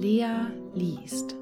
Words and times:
Lea 0.00 0.46
liest. 0.72 1.36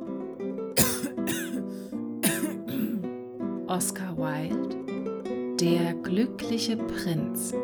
Oscar 3.68 4.16
Wilde 4.16 5.54
Der 5.60 5.94
glückliche 5.94 6.76
Prinz. 6.76 7.54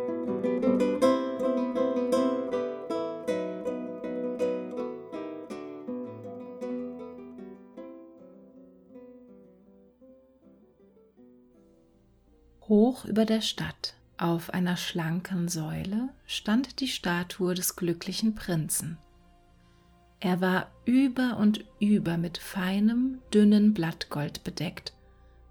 Hoch 12.68 13.04
über 13.04 13.24
der 13.24 13.40
Stadt, 13.40 13.96
auf 14.16 14.50
einer 14.50 14.76
schlanken 14.76 15.48
Säule, 15.48 16.10
stand 16.24 16.78
die 16.78 16.86
Statue 16.86 17.54
des 17.54 17.74
glücklichen 17.74 18.36
Prinzen. 18.36 18.98
Er 20.24 20.40
war 20.40 20.70
über 20.86 21.36
und 21.36 21.66
über 21.80 22.16
mit 22.16 22.38
feinem, 22.38 23.20
dünnen 23.34 23.74
Blattgold 23.74 24.42
bedeckt. 24.42 24.94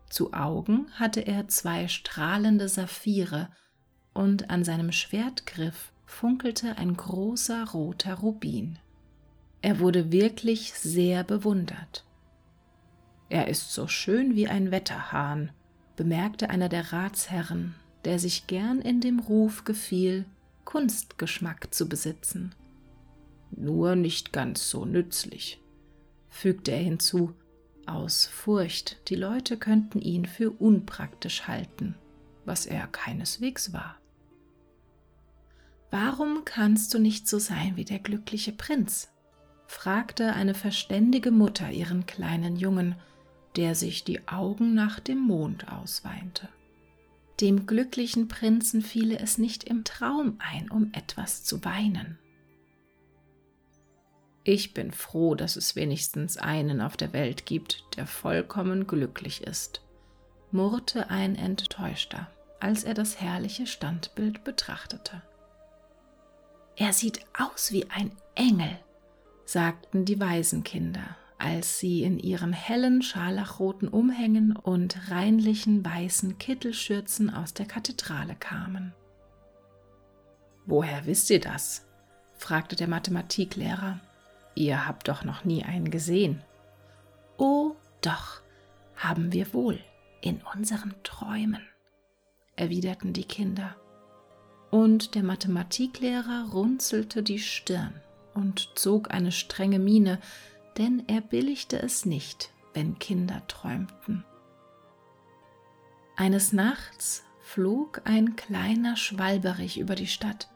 Zu 0.09 0.33
Augen 0.33 0.87
hatte 0.93 1.19
er 1.21 1.47
zwei 1.47 1.87
strahlende 1.87 2.67
Saphire, 2.67 3.49
und 4.15 4.49
an 4.49 4.63
seinem 4.63 4.91
Schwertgriff 4.91 5.91
funkelte 6.07 6.79
ein 6.79 6.97
großer 6.97 7.69
roter 7.69 8.15
Rubin. 8.15 8.79
Er 9.61 9.79
wurde 9.79 10.11
wirklich 10.11 10.73
sehr 10.73 11.23
bewundert. 11.23 12.03
Er 13.29 13.49
ist 13.49 13.73
so 13.73 13.87
schön 13.87 14.35
wie 14.35 14.47
ein 14.47 14.71
Wetterhahn, 14.71 15.51
bemerkte 15.95 16.49
einer 16.49 16.67
der 16.67 16.91
Ratsherren, 16.91 17.75
der 18.05 18.17
sich 18.17 18.47
gern 18.47 18.81
in 18.81 19.01
dem 19.01 19.19
Ruf 19.19 19.65
gefiel, 19.65 20.25
Kunstgeschmack 20.65 21.71
zu 21.71 21.87
besitzen 21.87 22.55
nur 23.57 23.95
nicht 23.95 24.33
ganz 24.33 24.69
so 24.69 24.85
nützlich, 24.85 25.61
fügte 26.29 26.71
er 26.71 26.79
hinzu, 26.79 27.33
aus 27.85 28.25
Furcht, 28.25 29.09
die 29.09 29.15
Leute 29.15 29.57
könnten 29.57 29.99
ihn 29.99 30.25
für 30.25 30.51
unpraktisch 30.51 31.47
halten, 31.47 31.95
was 32.45 32.65
er 32.65 32.87
keineswegs 32.87 33.73
war. 33.73 33.97
Warum 35.91 36.43
kannst 36.45 36.93
du 36.93 36.99
nicht 36.99 37.27
so 37.27 37.39
sein 37.39 37.75
wie 37.75 37.85
der 37.85 37.99
glückliche 37.99 38.51
Prinz? 38.51 39.09
fragte 39.67 40.33
eine 40.33 40.53
verständige 40.53 41.31
Mutter 41.31 41.71
ihren 41.71 42.05
kleinen 42.05 42.55
Jungen, 42.55 42.95
der 43.55 43.75
sich 43.75 44.03
die 44.03 44.27
Augen 44.27 44.73
nach 44.73 44.99
dem 44.99 45.19
Mond 45.19 45.71
ausweinte. 45.71 46.49
Dem 47.41 47.65
glücklichen 47.65 48.27
Prinzen 48.27 48.81
fiele 48.81 49.19
es 49.19 49.37
nicht 49.37 49.63
im 49.63 49.83
Traum 49.83 50.37
ein, 50.39 50.69
um 50.69 50.91
etwas 50.93 51.43
zu 51.43 51.63
weinen. 51.63 52.17
Ich 54.43 54.73
bin 54.73 54.91
froh, 54.91 55.35
dass 55.35 55.55
es 55.55 55.75
wenigstens 55.75 56.37
einen 56.37 56.81
auf 56.81 56.97
der 56.97 57.13
Welt 57.13 57.45
gibt, 57.45 57.83
der 57.95 58.05
vollkommen 58.05 58.87
glücklich 58.87 59.43
ist, 59.43 59.81
murrte 60.51 61.09
ein 61.09 61.35
Enttäuschter, 61.35 62.29
als 62.59 62.83
er 62.83 62.93
das 62.93 63.21
herrliche 63.21 63.67
Standbild 63.67 64.43
betrachtete. 64.43 65.21
Er 66.75 66.91
sieht 66.91 67.21
aus 67.37 67.71
wie 67.71 67.89
ein 67.89 68.11
Engel, 68.35 68.77
sagten 69.45 70.03
die 70.03 70.19
Waisenkinder, 70.19 71.15
als 71.37 71.79
sie 71.79 72.03
in 72.03 72.19
ihren 72.19 72.51
hellen 72.51 73.01
scharlachroten 73.01 73.87
Umhängen 73.87 74.55
und 74.55 75.09
reinlichen 75.09 75.85
weißen 75.85 76.37
Kittelschürzen 76.37 77.29
aus 77.29 77.53
der 77.53 77.65
Kathedrale 77.65 78.35
kamen. 78.35 78.93
Woher 80.65 81.05
wisst 81.05 81.29
ihr 81.29 81.39
das? 81.39 81.85
fragte 82.35 82.75
der 82.75 82.87
Mathematiklehrer 82.87 83.99
Ihr 84.55 84.87
habt 84.87 85.07
doch 85.07 85.23
noch 85.23 85.43
nie 85.43 85.63
einen 85.63 85.89
gesehen. 85.91 86.43
Oh, 87.37 87.75
doch, 88.01 88.41
haben 88.95 89.33
wir 89.33 89.53
wohl, 89.53 89.79
in 90.21 90.41
unseren 90.55 90.93
Träumen, 91.03 91.61
erwiderten 92.55 93.13
die 93.13 93.25
Kinder. 93.25 93.75
Und 94.69 95.15
der 95.15 95.23
Mathematiklehrer 95.23 96.49
runzelte 96.51 97.23
die 97.23 97.39
Stirn 97.39 97.93
und 98.33 98.71
zog 98.75 99.11
eine 99.11 99.31
strenge 99.31 99.79
Miene, 99.79 100.19
denn 100.77 101.03
er 101.07 101.21
billigte 101.21 101.79
es 101.81 102.05
nicht, 102.05 102.51
wenn 102.73 102.97
Kinder 102.97 103.45
träumten. 103.47 104.25
Eines 106.15 106.53
Nachts 106.53 107.23
flog 107.41 108.01
ein 108.05 108.35
kleiner 108.35 108.95
Schwalberich 108.95 109.79
über 109.79 109.95
die 109.95 110.07
Stadt, 110.07 110.49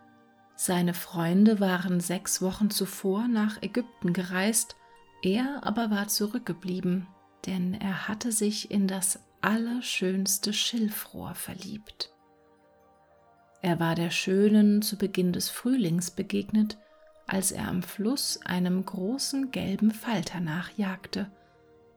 seine 0.59 0.95
Freunde 0.95 1.59
waren 1.59 1.99
sechs 1.99 2.41
Wochen 2.41 2.71
zuvor 2.71 3.27
nach 3.27 3.61
Ägypten 3.61 4.11
gereist, 4.11 4.75
er 5.21 5.59
aber 5.61 5.91
war 5.91 6.07
zurückgeblieben, 6.07 7.05
denn 7.45 7.75
er 7.75 8.07
hatte 8.07 8.31
sich 8.31 8.71
in 8.71 8.87
das 8.87 9.19
allerschönste 9.41 10.53
Schilfrohr 10.53 11.35
verliebt. 11.35 12.11
Er 13.61 13.79
war 13.79 13.93
der 13.93 14.09
Schönen 14.09 14.81
zu 14.81 14.97
Beginn 14.97 15.31
des 15.31 15.49
Frühlings 15.49 16.09
begegnet, 16.09 16.79
als 17.27 17.51
er 17.51 17.67
am 17.67 17.83
Fluss 17.83 18.39
einem 18.43 18.83
großen 18.83 19.51
gelben 19.51 19.91
Falter 19.91 20.39
nachjagte, 20.39 21.29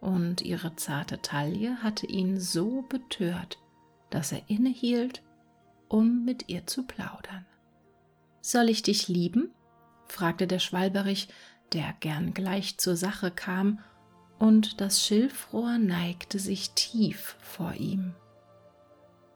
und 0.02 0.42
ihre 0.42 0.76
zarte 0.76 1.22
Taille 1.22 1.82
hatte 1.82 2.06
ihn 2.06 2.38
so 2.38 2.82
betört, 2.82 3.58
dass 4.10 4.32
er 4.32 4.42
innehielt, 4.48 5.22
um 5.88 6.26
mit 6.26 6.50
ihr 6.50 6.66
zu 6.66 6.86
plaudern. 6.86 7.46
Soll 8.40 8.68
ich 8.68 8.82
dich 8.82 9.08
lieben? 9.08 9.50
fragte 10.06 10.46
der 10.46 10.58
Schwalberich, 10.58 11.28
der 11.72 11.94
gern 12.00 12.34
gleich 12.34 12.78
zur 12.78 12.96
Sache 12.96 13.30
kam, 13.30 13.78
und 14.38 14.80
das 14.80 15.04
Schilfrohr 15.04 15.78
neigte 15.78 16.38
sich 16.38 16.70
tief 16.70 17.36
vor 17.40 17.74
ihm. 17.74 18.14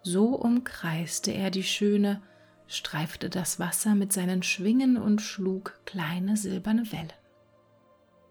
So 0.03 0.29
umkreiste 0.35 1.31
er 1.31 1.51
die 1.51 1.63
Schöne, 1.63 2.23
streifte 2.67 3.29
das 3.29 3.59
Wasser 3.59 3.95
mit 3.95 4.13
seinen 4.13 4.43
Schwingen 4.43 4.97
und 4.97 5.21
schlug 5.21 5.79
kleine 5.85 6.37
silberne 6.37 6.91
Wellen. 6.93 7.13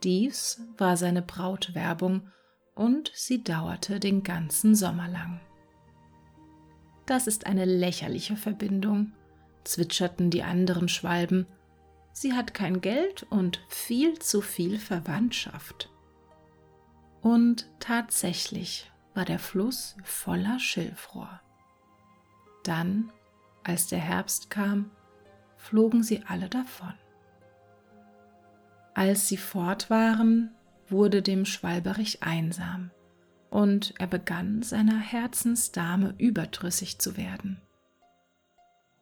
Dies 0.04 0.62
war 0.78 0.98
seine 0.98 1.22
Brautwerbung, 1.22 2.30
und 2.76 3.12
sie 3.14 3.44
dauerte 3.44 4.00
den 4.00 4.24
ganzen 4.24 4.74
Sommer 4.74 5.08
lang. 5.08 5.40
Das 7.06 7.28
ist 7.28 7.46
eine 7.46 7.66
lächerliche 7.66 8.36
Verbindung, 8.36 9.14
zwitscherten 9.64 10.30
die 10.30 10.44
anderen 10.44 10.90
Schwalben, 10.90 11.48
sie 12.12 12.34
hat 12.34 12.54
kein 12.54 12.82
Geld 12.82 13.24
und 13.30 13.64
viel 13.68 14.20
zu 14.20 14.42
viel 14.42 14.80
Verwandtschaft. 14.80 15.90
Und 17.22 17.70
tatsächlich 17.80 18.92
war 19.14 19.26
der 19.26 19.40
Fluss 19.40 19.96
voller 20.04 20.60
Schilfrohr. 20.60 21.40
Dann, 22.64 23.12
als 23.64 23.88
der 23.88 24.00
Herbst 24.00 24.50
kam, 24.50 24.92
flogen 25.58 26.04
sie 26.04 26.24
alle 26.28 26.50
davon. 26.50 26.94
Als 28.94 29.28
sie 29.28 29.38
fort 29.38 29.90
waren, 29.90 30.52
wurde 30.90 31.22
dem 31.22 31.46
Schwalberich 31.46 32.22
einsam, 32.22 32.92
und 33.50 33.94
er 34.00 34.08
begann 34.08 34.62
seiner 34.62 35.00
Herzensdame 35.00 36.14
überdrüssig 36.18 37.00
zu 37.00 37.18
werden. 37.18 37.62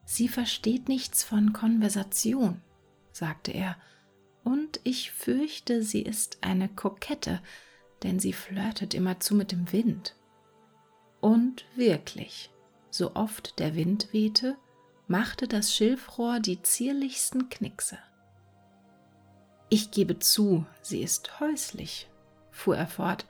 Sie 0.03 0.27
versteht 0.27 0.89
nichts 0.89 1.23
von 1.23 1.53
Konversation, 1.53 2.61
sagte 3.11 3.51
er, 3.51 3.77
und 4.43 4.79
ich 4.83 5.11
fürchte, 5.11 5.83
sie 5.83 6.01
ist 6.01 6.39
eine 6.41 6.67
Kokette, 6.67 7.41
denn 8.03 8.19
sie 8.19 8.33
flirtet 8.33 8.93
immerzu 8.93 9.35
mit 9.35 9.51
dem 9.51 9.71
Wind. 9.71 10.15
Und 11.19 11.65
wirklich, 11.75 12.49
so 12.89 13.15
oft 13.15 13.59
der 13.59 13.75
Wind 13.75 14.09
wehte, 14.11 14.57
machte 15.07 15.47
das 15.47 15.75
Schilfrohr 15.75 16.39
die 16.39 16.61
zierlichsten 16.61 17.49
Knickse. 17.49 17.99
Ich 19.69 19.91
gebe 19.91 20.19
zu, 20.19 20.65
sie 20.81 21.01
ist 21.01 21.39
häuslich, 21.39 22.09
fuhr 22.49 22.75
er 22.75 22.87
fort, 22.87 23.25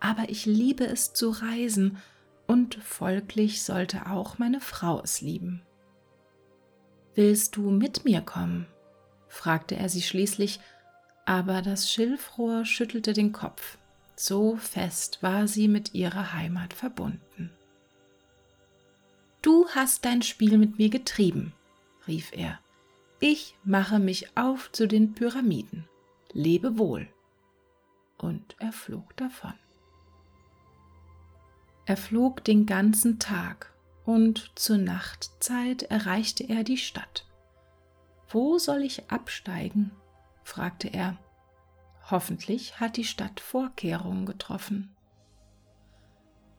aber 0.00 0.28
ich 0.28 0.46
liebe 0.46 0.86
es 0.86 1.12
zu 1.12 1.30
reisen, 1.30 1.98
und 2.46 2.76
folglich 2.76 3.62
sollte 3.62 4.06
auch 4.06 4.38
meine 4.38 4.60
Frau 4.60 5.02
es 5.02 5.20
lieben. 5.20 5.62
Willst 7.14 7.56
du 7.56 7.70
mit 7.70 8.04
mir 8.04 8.20
kommen? 8.20 8.66
fragte 9.28 9.76
er 9.76 9.88
sie 9.88 10.02
schließlich, 10.02 10.60
aber 11.24 11.62
das 11.62 11.90
Schilfrohr 11.90 12.64
schüttelte 12.64 13.12
den 13.12 13.32
Kopf. 13.32 13.76
So 14.16 14.56
fest 14.56 15.22
war 15.22 15.46
sie 15.46 15.68
mit 15.68 15.94
ihrer 15.94 16.32
Heimat 16.32 16.72
verbunden. 16.74 17.50
Du 19.42 19.68
hast 19.74 20.04
dein 20.04 20.22
Spiel 20.22 20.58
mit 20.58 20.78
mir 20.78 20.88
getrieben, 20.88 21.52
rief 22.06 22.32
er. 22.32 22.58
Ich 23.20 23.54
mache 23.64 23.98
mich 23.98 24.36
auf 24.36 24.72
zu 24.72 24.86
den 24.86 25.14
Pyramiden. 25.14 25.88
Lebe 26.32 26.78
wohl. 26.78 27.08
Und 28.16 28.56
er 28.58 28.72
flog 28.72 29.16
davon. 29.16 29.54
Er 31.86 31.96
flog 31.96 32.44
den 32.44 32.66
ganzen 32.66 33.18
Tag 33.18 33.72
und 34.08 34.52
zur 34.54 34.78
Nachtzeit 34.78 35.82
erreichte 35.82 36.42
er 36.42 36.64
die 36.64 36.78
Stadt. 36.78 37.26
Wo 38.30 38.56
soll 38.56 38.80
ich 38.80 39.10
absteigen? 39.10 39.90
fragte 40.44 40.88
er. 40.88 41.18
Hoffentlich 42.10 42.80
hat 42.80 42.96
die 42.96 43.04
Stadt 43.04 43.38
Vorkehrungen 43.38 44.24
getroffen. 44.24 44.96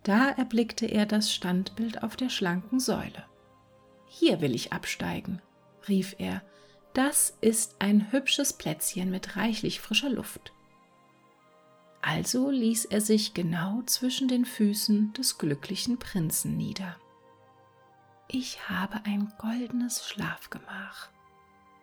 Da 0.03 0.29
erblickte 0.29 0.85
er 0.85 1.07
das 1.07 1.33
Standbild 1.33 2.03
auf 2.03 2.15
der 2.15 2.29
schlanken 2.29 2.79
Säule. 2.79 3.25
Hier 4.05 4.41
will 4.41 4.53
ich 4.53 4.71
absteigen, 4.71 5.41
rief 5.87 6.13
er, 6.19 6.43
das 6.93 7.35
ist 7.41 7.77
ein 7.79 8.11
hübsches 8.11 8.53
Plätzchen 8.53 9.09
mit 9.09 9.37
reichlich 9.37 9.81
frischer 9.81 10.11
Luft. 10.11 10.53
Also 12.03 12.51
ließ 12.51 12.85
er 12.85 13.01
sich 13.01 13.33
genau 13.33 13.81
zwischen 13.87 14.27
den 14.27 14.45
Füßen 14.45 15.13
des 15.13 15.39
glücklichen 15.39 15.97
Prinzen 15.97 16.55
nieder. 16.55 16.95
Ich 18.31 18.69
habe 18.69 19.01
ein 19.05 19.33
goldenes 19.39 20.07
Schlafgemach, 20.07 21.09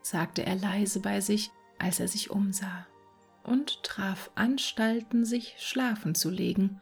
sagte 0.00 0.46
er 0.46 0.54
leise 0.54 1.00
bei 1.00 1.20
sich, 1.20 1.50
als 1.76 1.98
er 1.98 2.06
sich 2.06 2.30
umsah, 2.30 2.86
und 3.42 3.82
traf 3.82 4.30
Anstalten, 4.36 5.24
sich 5.24 5.56
schlafen 5.58 6.14
zu 6.14 6.30
legen, 6.30 6.80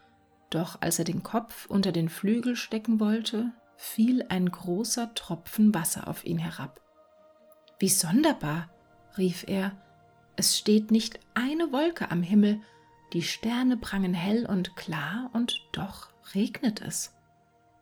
doch 0.50 0.82
als 0.82 0.98
er 0.98 1.06
den 1.06 1.22
Kopf 1.22 1.64
unter 1.64 1.92
den 1.92 2.10
Flügel 2.10 2.56
stecken 2.56 3.00
wollte, 3.00 3.52
fiel 3.78 4.26
ein 4.28 4.50
großer 4.50 5.14
Tropfen 5.14 5.72
Wasser 5.72 6.08
auf 6.08 6.26
ihn 6.26 6.38
herab. 6.38 6.82
Wie 7.78 7.88
sonderbar, 7.88 8.68
rief 9.16 9.44
er, 9.48 9.72
es 10.36 10.58
steht 10.58 10.90
nicht 10.90 11.18
eine 11.32 11.72
Wolke 11.72 12.10
am 12.10 12.22
Himmel, 12.22 12.60
die 13.14 13.22
Sterne 13.22 13.78
prangen 13.78 14.12
hell 14.12 14.44
und 14.44 14.76
klar, 14.76 15.30
und 15.32 15.56
doch 15.72 16.10
regnet 16.34 16.82
es. 16.82 17.14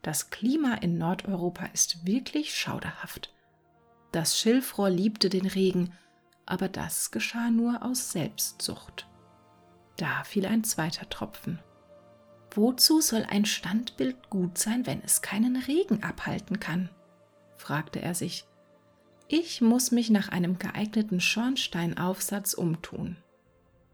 Das 0.02 0.30
Klima 0.30 0.74
in 0.74 0.98
Nordeuropa 0.98 1.66
ist 1.66 2.04
wirklich 2.04 2.54
schauderhaft. 2.56 3.32
Das 4.10 4.38
Schilfrohr 4.38 4.90
liebte 4.90 5.28
den 5.28 5.46
Regen, 5.46 5.92
aber 6.44 6.68
das 6.68 7.12
geschah 7.12 7.50
nur 7.50 7.84
aus 7.84 8.10
Selbstsucht. 8.10 9.08
Da 9.96 10.24
fiel 10.24 10.46
ein 10.46 10.64
zweiter 10.64 11.08
Tropfen. 11.08 11.60
Wozu 12.54 13.00
soll 13.00 13.24
ein 13.30 13.44
Standbild 13.44 14.28
gut 14.28 14.58
sein, 14.58 14.86
wenn 14.86 15.02
es 15.02 15.22
keinen 15.22 15.56
Regen 15.56 16.02
abhalten 16.02 16.60
kann? 16.60 16.90
fragte 17.56 18.02
er 18.02 18.14
sich. 18.14 18.44
Ich 19.28 19.60
muss 19.60 19.92
mich 19.92 20.10
nach 20.10 20.28
einem 20.28 20.58
geeigneten 20.58 21.20
Schornsteinaufsatz 21.20 22.52
umtun. 22.52 23.16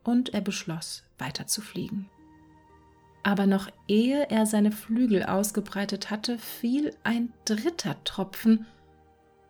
Und 0.03 0.35
er 0.35 0.41
beschloss, 0.41 1.05
weiter 1.19 1.47
zu 1.47 1.61
fliegen. 1.61 2.11
Aber 3.23 3.47
noch 3.47 3.69
ehe 3.87 4.31
er 4.31 4.47
seine 4.47 4.73
Flügel 4.73 5.25
ausgebreitet 5.25 6.11
hatte, 6.11 6.39
fiel 6.39 6.95
ein 7.05 7.33
dritter 7.45 7.97
Tropfen, 8.05 8.67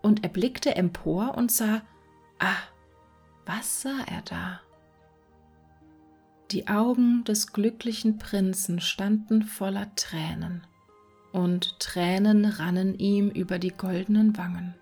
und 0.03 0.23
er 0.23 0.31
blickte 0.31 0.75
empor 0.77 1.37
und 1.37 1.51
sah, 1.51 1.83
ah, 2.39 2.57
was 3.47 3.83
sah 3.83 3.99
er 4.07 4.23
da? 4.23 4.61
Die 6.51 6.69
Augen 6.69 7.25
des 7.25 7.53
glücklichen 7.53 8.19
Prinzen 8.19 8.81
standen 8.81 9.43
voller 9.43 9.95
Tränen, 9.97 10.67
und 11.33 11.79
Tränen 11.79 12.45
rannen 12.47 12.99
ihm 12.99 13.29
über 13.29 13.59
die 13.59 13.73
goldenen 13.77 14.37
Wangen. 14.39 14.75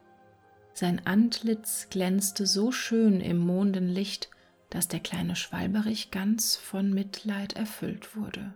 Sein 0.75 1.01
Antlitz 1.07 1.89
glänzte 1.91 2.47
so 2.47 2.71
schön 2.71 3.21
im 3.21 3.39
Mondenlicht, 3.39 4.31
dass 4.71 4.89
der 4.89 5.01
kleine 5.01 5.35
Schwalberich 5.35 6.11
ganz 6.11 6.55
von 6.55 6.93
Mitleid 6.93 7.55
erfüllt 7.55 8.15
wurde. 8.15 8.53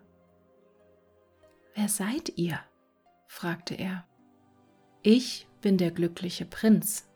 Wer 1.75 1.89
seid 1.89 2.37
ihr? 2.37 2.59
fragte 3.27 3.75
er. 3.75 4.05
Ich 5.03 5.47
bin 5.61 5.79
der 5.79 5.91
glückliche 5.91 6.45
Prinz. 6.45 7.09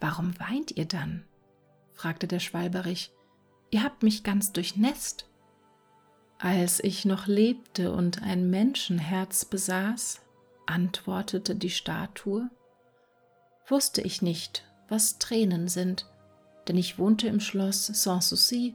Warum 0.00 0.38
weint 0.38 0.72
ihr 0.72 0.86
dann? 0.86 1.24
fragte 1.92 2.26
der 2.26 2.40
Schwalberich. 2.40 3.12
Ihr 3.70 3.82
habt 3.82 4.02
mich 4.02 4.22
ganz 4.22 4.52
durchnässt. 4.52 5.28
Als 6.38 6.82
ich 6.82 7.04
noch 7.04 7.26
lebte 7.26 7.92
und 7.92 8.22
ein 8.22 8.50
Menschenherz 8.50 9.44
besaß, 9.44 10.20
antwortete 10.66 11.54
die 11.54 11.70
Statue, 11.70 12.50
wusste 13.68 14.02
ich 14.02 14.22
nicht, 14.22 14.64
was 14.88 15.18
Tränen 15.18 15.68
sind, 15.68 16.06
denn 16.68 16.76
ich 16.76 16.98
wohnte 16.98 17.28
im 17.28 17.40
Schloss 17.40 17.86
Sanssouci, 17.86 18.74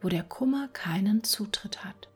wo 0.00 0.08
der 0.08 0.24
Kummer 0.24 0.68
keinen 0.68 1.22
Zutritt 1.22 1.84
hat. 1.84 2.08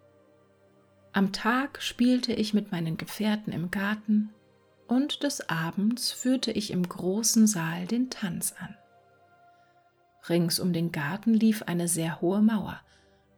Am 1.16 1.32
Tag 1.32 1.80
spielte 1.80 2.34
ich 2.34 2.52
mit 2.52 2.72
meinen 2.72 2.98
Gefährten 2.98 3.50
im 3.50 3.70
Garten 3.70 4.34
und 4.86 5.22
des 5.22 5.48
Abends 5.48 6.12
führte 6.12 6.52
ich 6.52 6.70
im 6.70 6.86
großen 6.86 7.46
Saal 7.46 7.86
den 7.86 8.10
Tanz 8.10 8.54
an. 8.58 8.76
Rings 10.28 10.60
um 10.60 10.74
den 10.74 10.92
Garten 10.92 11.32
lief 11.32 11.62
eine 11.62 11.88
sehr 11.88 12.20
hohe 12.20 12.42
Mauer, 12.42 12.82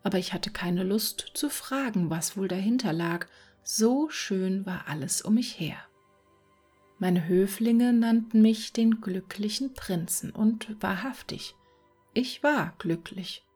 aber 0.03 0.19
ich 0.19 0.33
hatte 0.33 0.51
keine 0.51 0.83
Lust 0.83 1.31
zu 1.35 1.49
fragen, 1.49 2.11
was 2.11 2.37
wohl 2.37 2.49
dahinter 2.49 2.93
lag, 2.93 3.29
so 3.63 4.11
schön 4.11 4.67
war 4.67 4.89
alles 4.89 5.23
um 5.23 5.35
mich 5.35 5.61
her. 5.61 5.79
Meine 6.99 7.29
Höflinge 7.29 7.93
nannten 7.93 8.43
mich 8.43 8.73
den 8.73 9.01
glücklichen 9.01 9.75
Prinzen 9.75 10.33
und 10.33 10.83
wahrhaftig, 10.83 11.55
ich 12.13 12.43
war 12.43 12.75
glücklich, 12.79 13.47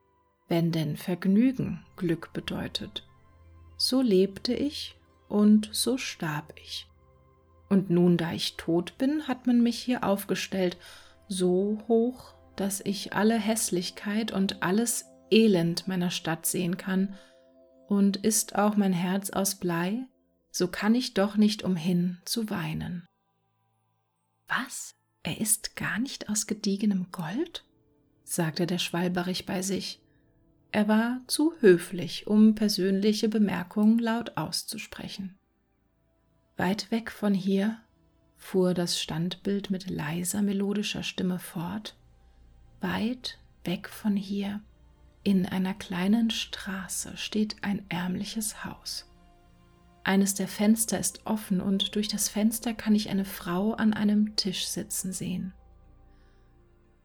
wenn 0.46 0.70
denn 0.70 0.96
Vergnügen 0.96 1.84
Glück 1.96 2.32
bedeutet. 2.32 3.04
So 3.84 4.00
lebte 4.00 4.54
ich 4.54 4.96
und 5.28 5.68
so 5.72 5.98
starb 5.98 6.54
ich. 6.54 6.86
Und 7.68 7.90
nun, 7.90 8.16
da 8.16 8.32
ich 8.32 8.56
tot 8.56 8.96
bin, 8.96 9.26
hat 9.26 9.48
man 9.48 9.60
mich 9.60 9.76
hier 9.76 10.04
aufgestellt, 10.04 10.76
so 11.26 11.82
hoch, 11.88 12.32
dass 12.54 12.80
ich 12.80 13.12
alle 13.12 13.36
Hässlichkeit 13.36 14.30
und 14.30 14.62
alles 14.62 15.06
Elend 15.32 15.88
meiner 15.88 16.12
Stadt 16.12 16.46
sehen 16.46 16.76
kann, 16.76 17.18
und 17.88 18.18
ist 18.18 18.54
auch 18.54 18.76
mein 18.76 18.92
Herz 18.92 19.30
aus 19.30 19.56
Blei, 19.56 20.06
so 20.52 20.68
kann 20.68 20.94
ich 20.94 21.14
doch 21.14 21.36
nicht 21.36 21.64
umhin 21.64 22.18
zu 22.24 22.50
weinen. 22.50 23.08
Was? 24.46 24.94
Er 25.24 25.40
ist 25.40 25.74
gar 25.74 25.98
nicht 25.98 26.28
aus 26.28 26.46
gediegenem 26.46 27.10
Gold? 27.10 27.64
sagte 28.22 28.68
der 28.68 28.78
Schwalberich 28.78 29.44
bei 29.44 29.60
sich. 29.60 30.01
Er 30.72 30.88
war 30.88 31.20
zu 31.26 31.52
höflich, 31.60 32.26
um 32.26 32.54
persönliche 32.54 33.28
Bemerkungen 33.28 33.98
laut 33.98 34.38
auszusprechen. 34.38 35.38
Weit 36.56 36.90
weg 36.90 37.10
von 37.10 37.34
hier, 37.34 37.78
fuhr 38.38 38.72
das 38.72 38.98
Standbild 38.98 39.70
mit 39.70 39.90
leiser 39.90 40.40
melodischer 40.40 41.02
Stimme 41.02 41.38
fort, 41.38 41.94
weit 42.80 43.38
weg 43.64 43.90
von 43.90 44.16
hier, 44.16 44.62
in 45.22 45.44
einer 45.44 45.74
kleinen 45.74 46.30
Straße 46.30 47.18
steht 47.18 47.56
ein 47.62 47.84
ärmliches 47.90 48.64
Haus. 48.64 49.06
Eines 50.04 50.34
der 50.34 50.48
Fenster 50.48 50.98
ist 50.98 51.26
offen 51.26 51.60
und 51.60 51.94
durch 51.94 52.08
das 52.08 52.30
Fenster 52.30 52.72
kann 52.72 52.94
ich 52.94 53.10
eine 53.10 53.26
Frau 53.26 53.74
an 53.74 53.92
einem 53.92 54.36
Tisch 54.36 54.66
sitzen 54.66 55.12
sehen. 55.12 55.52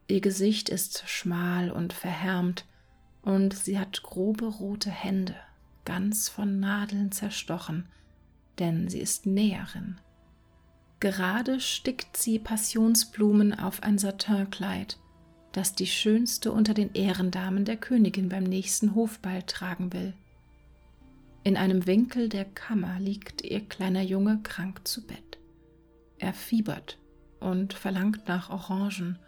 Ihr 0.08 0.22
Gesicht 0.22 0.70
ist 0.70 1.04
schmal 1.08 1.70
und 1.70 1.92
verhärmt 1.92 2.66
und 3.28 3.54
sie 3.54 3.78
hat 3.78 4.04
grobe 4.04 4.46
rote 4.46 4.90
Hände, 4.90 5.36
ganz 5.84 6.30
von 6.30 6.62
Nadeln 6.62 7.12
zerstochen, 7.12 7.90
denn 8.58 8.88
sie 8.88 9.02
ist 9.02 9.26
Näherin. 9.26 10.00
Gerade 11.02 11.60
stickt 11.60 12.16
sie 12.16 12.40
Passionsblumen 12.40 13.54
auf 13.60 13.84
ein 13.84 13.98
Satinkleid, 13.98 14.98
das 15.52 15.76
die 15.76 15.88
schönste 15.88 16.54
unter 16.54 16.74
den 16.74 16.94
Ehrendamen 16.94 17.66
der 17.66 17.76
Königin 17.76 18.30
beim 18.30 18.46
nächsten 18.46 18.96
Hofball 18.96 19.44
tragen 19.44 19.92
will. 19.92 20.14
In 21.44 21.58
einem 21.58 21.86
Winkel 21.86 22.30
der 22.30 22.46
Kammer 22.46 22.98
liegt 22.98 23.42
ihr 23.42 23.60
kleiner 23.60 24.04
Junge 24.04 24.40
krank 24.42 24.88
zu 24.88 25.06
Bett. 25.06 25.38
Er 26.18 26.34
fiebert 26.34 26.98
und 27.42 27.74
verlangt 27.74 28.30
nach 28.30 28.50
Orangen. 28.50 29.20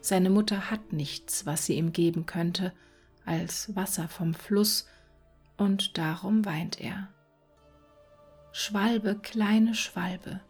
Seine 0.00 0.30
Mutter 0.30 0.70
hat 0.70 0.92
nichts, 0.92 1.44
was 1.44 1.66
sie 1.66 1.74
ihm 1.74 1.92
geben 1.92 2.24
könnte, 2.24 2.72
als 3.30 3.76
Wasser 3.76 4.08
vom 4.08 4.34
Fluss, 4.34 4.88
und 5.56 5.96
darum 5.98 6.44
weint 6.44 6.80
er. 6.80 7.08
Schwalbe, 8.52 9.18
kleine 9.22 9.74
Schwalbe, 9.74 10.40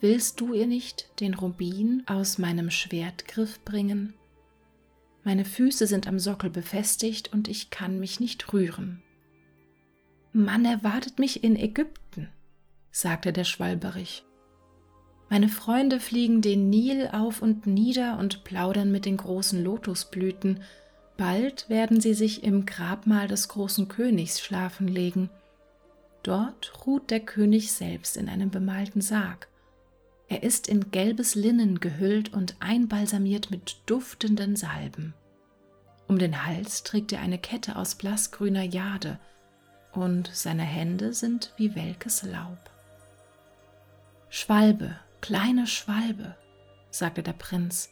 willst 0.00 0.40
du 0.40 0.54
ihr 0.54 0.68
nicht 0.68 1.08
den 1.20 1.34
Rubin 1.34 2.04
aus 2.06 2.38
meinem 2.38 2.70
Schwertgriff 2.70 3.64
bringen? 3.64 4.14
Meine 5.24 5.44
Füße 5.44 5.86
sind 5.86 6.06
am 6.06 6.18
Sockel 6.18 6.50
befestigt 6.50 7.32
und 7.32 7.48
ich 7.48 7.70
kann 7.70 7.98
mich 7.98 8.20
nicht 8.20 8.52
rühren. 8.52 9.02
Man 10.32 10.64
erwartet 10.64 11.18
mich 11.18 11.42
in 11.42 11.56
Ägypten, 11.56 12.28
sagte 12.90 13.32
der 13.32 13.44
Schwalberich. 13.44 14.24
Meine 15.30 15.48
Freunde 15.48 15.98
fliegen 15.98 16.42
den 16.42 16.70
Nil 16.70 17.08
auf 17.12 17.42
und 17.42 17.66
nieder 17.66 18.18
und 18.18 18.44
plaudern 18.44 18.92
mit 18.92 19.04
den 19.04 19.16
großen 19.16 19.64
Lotusblüten. 19.64 20.60
Bald 21.16 21.68
werden 21.68 22.00
sie 22.00 22.14
sich 22.14 22.42
im 22.42 22.66
Grabmal 22.66 23.28
des 23.28 23.48
großen 23.48 23.88
Königs 23.88 24.40
schlafen 24.40 24.88
legen. 24.88 25.30
Dort 26.22 26.86
ruht 26.86 27.10
der 27.10 27.20
König 27.20 27.72
selbst 27.72 28.16
in 28.16 28.28
einem 28.28 28.50
bemalten 28.50 29.00
Sarg. 29.00 29.48
Er 30.28 30.42
ist 30.42 30.68
in 30.68 30.90
gelbes 30.90 31.34
Linnen 31.34 31.80
gehüllt 31.80 32.32
und 32.32 32.56
einbalsamiert 32.60 33.50
mit 33.50 33.76
duftenden 33.86 34.56
Salben. 34.56 35.14
Um 36.08 36.18
den 36.18 36.44
Hals 36.44 36.82
trägt 36.82 37.12
er 37.12 37.20
eine 37.20 37.38
Kette 37.38 37.76
aus 37.76 37.94
blassgrüner 37.94 38.62
Jade 38.62 39.18
und 39.92 40.30
seine 40.32 40.62
Hände 40.62 41.12
sind 41.12 41.52
wie 41.56 41.74
welkes 41.74 42.22
Laub. 42.24 42.58
Schwalbe, 44.28 44.98
kleine 45.20 45.66
Schwalbe, 45.66 46.34
sagte 46.90 47.22
der 47.22 47.34
Prinz, 47.34 47.90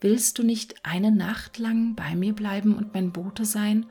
willst 0.00 0.38
du 0.38 0.42
nicht 0.42 0.74
eine 0.84 1.10
Nacht 1.10 1.58
lang 1.58 1.94
bei 1.94 2.14
mir 2.14 2.34
bleiben 2.34 2.76
und 2.76 2.94
mein 2.94 3.12
Bote 3.12 3.44
sein? 3.44 3.86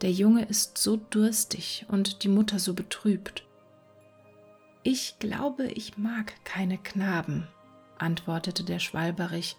Der 0.00 0.12
Junge 0.12 0.44
ist 0.44 0.78
so 0.78 0.96
durstig 0.96 1.86
und 1.88 2.22
die 2.22 2.28
Mutter 2.28 2.58
so 2.58 2.74
betrübt. 2.74 3.44
Ich 4.84 5.18
glaube, 5.18 5.66
ich 5.66 5.98
mag 5.98 6.32
keine 6.44 6.78
Knaben, 6.78 7.48
antwortete 7.98 8.64
der 8.64 8.78
Schwalberich. 8.78 9.56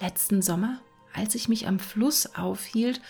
Letzten 0.00 0.42
Sommer, 0.42 0.80
als 1.14 1.34
ich 1.34 1.48
mich 1.48 1.68
am 1.68 1.78
Fluss 1.78 2.34
aufhielt, 2.34 3.00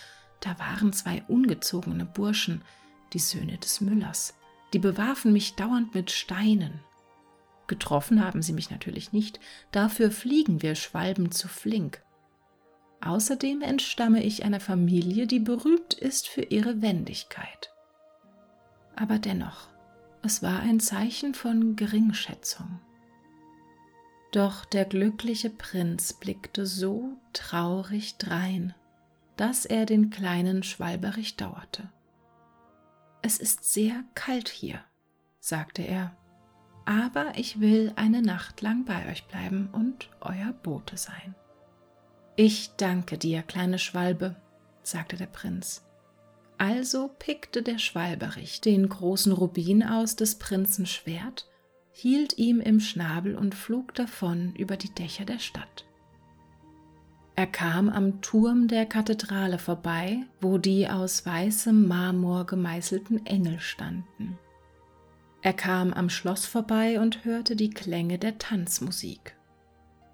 da 0.41 0.57
waren 0.59 0.93
zwei 0.93 1.23
ungezogene 1.27 2.05
Burschen, 2.05 2.61
die 3.13 3.19
Söhne 3.19 3.57
des 3.57 3.81
Müllers, 3.81 4.35
die 4.73 4.79
bewarfen 4.79 5.33
mich 5.33 5.55
dauernd 5.55 5.93
mit 5.95 6.11
Steinen. 6.11 6.79
Getroffen 7.71 8.21
haben 8.21 8.41
sie 8.41 8.51
mich 8.51 8.69
natürlich 8.69 9.13
nicht, 9.13 9.39
dafür 9.71 10.11
fliegen 10.11 10.61
wir 10.61 10.75
Schwalben 10.75 11.31
zu 11.31 11.47
flink. 11.47 12.03
Außerdem 12.99 13.61
entstamme 13.61 14.21
ich 14.21 14.43
einer 14.43 14.59
Familie, 14.59 15.25
die 15.25 15.39
berühmt 15.39 15.93
ist 15.93 16.27
für 16.27 16.41
ihre 16.41 16.81
Wendigkeit. 16.81 17.71
Aber 18.97 19.19
dennoch, 19.19 19.69
es 20.21 20.43
war 20.43 20.59
ein 20.59 20.81
Zeichen 20.81 21.33
von 21.33 21.77
Geringschätzung. 21.77 22.81
Doch 24.33 24.65
der 24.65 24.83
glückliche 24.83 25.49
Prinz 25.49 26.11
blickte 26.11 26.65
so 26.65 27.17
traurig 27.31 28.17
drein, 28.17 28.75
dass 29.37 29.65
er 29.65 29.85
den 29.85 30.09
kleinen 30.09 30.63
Schwalberich 30.63 31.37
dauerte. 31.37 31.89
Es 33.21 33.37
ist 33.37 33.63
sehr 33.63 34.03
kalt 34.13 34.49
hier, 34.49 34.83
sagte 35.39 35.83
er, 35.83 36.17
aber 36.91 37.37
ich 37.37 37.61
will 37.61 37.93
eine 37.95 38.21
Nacht 38.21 38.61
lang 38.61 38.83
bei 38.83 39.09
euch 39.09 39.23
bleiben 39.23 39.69
und 39.71 40.09
euer 40.19 40.51
Bote 40.61 40.97
sein. 40.97 41.35
Ich 42.35 42.71
danke 42.75 43.17
dir, 43.17 43.43
kleine 43.43 43.79
Schwalbe, 43.79 44.35
sagte 44.83 45.15
der 45.15 45.27
Prinz. 45.27 45.85
Also 46.57 47.09
pickte 47.17 47.63
der 47.63 47.77
Schwalberich 47.77 48.59
den 48.59 48.89
großen 48.89 49.31
Rubin 49.31 49.83
aus 49.83 50.17
des 50.17 50.35
Prinzen 50.35 50.85
Schwert, 50.85 51.47
hielt 51.93 52.37
ihm 52.37 52.59
im 52.59 52.81
Schnabel 52.81 53.37
und 53.37 53.55
flog 53.55 53.95
davon 53.95 54.53
über 54.55 54.75
die 54.75 54.93
Dächer 54.93 55.23
der 55.23 55.39
Stadt. 55.39 55.85
Er 57.37 57.47
kam 57.47 57.87
am 57.87 58.21
Turm 58.21 58.67
der 58.67 58.85
Kathedrale 58.85 59.59
vorbei, 59.59 60.25
wo 60.41 60.57
die 60.57 60.89
aus 60.89 61.25
weißem 61.25 61.87
Marmor 61.87 62.45
gemeißelten 62.45 63.25
Engel 63.25 63.61
standen. 63.61 64.37
Er 65.41 65.53
kam 65.53 65.93
am 65.93 66.09
Schloss 66.09 66.45
vorbei 66.45 66.99
und 66.99 67.25
hörte 67.25 67.55
die 67.55 67.71
Klänge 67.71 68.19
der 68.19 68.37
Tanzmusik. 68.37 69.35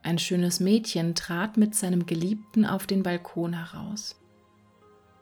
Ein 0.02 0.20
schönes 0.20 0.62
Mädchen 0.62 1.16
trat 1.16 1.58
mit 1.58 1.76
seinem 1.76 2.06
Geliebten 2.06 2.66
auf 2.66 2.88
den 2.88 3.04
Balkon 3.04 3.54
heraus. 3.54 4.16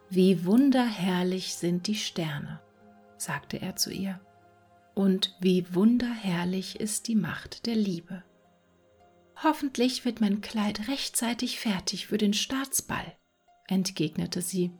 Wie 0.09 0.45
wunderherrlich 0.45 1.55
sind 1.55 1.87
die 1.87 1.95
Sterne, 1.95 2.59
sagte 3.17 3.59
er 3.59 3.75
zu 3.75 3.91
ihr, 3.91 4.19
und 4.93 5.35
wie 5.39 5.65
wunderherrlich 5.73 6.79
ist 6.79 7.07
die 7.07 7.15
Macht 7.15 7.65
der 7.65 7.75
Liebe. 7.75 8.23
Hoffentlich 9.43 10.05
wird 10.05 10.21
mein 10.21 10.41
Kleid 10.41 10.87
rechtzeitig 10.87 11.59
fertig 11.59 12.05
für 12.07 12.19
den 12.19 12.33
Staatsball, 12.33 13.17
entgegnete 13.67 14.41
sie. 14.41 14.71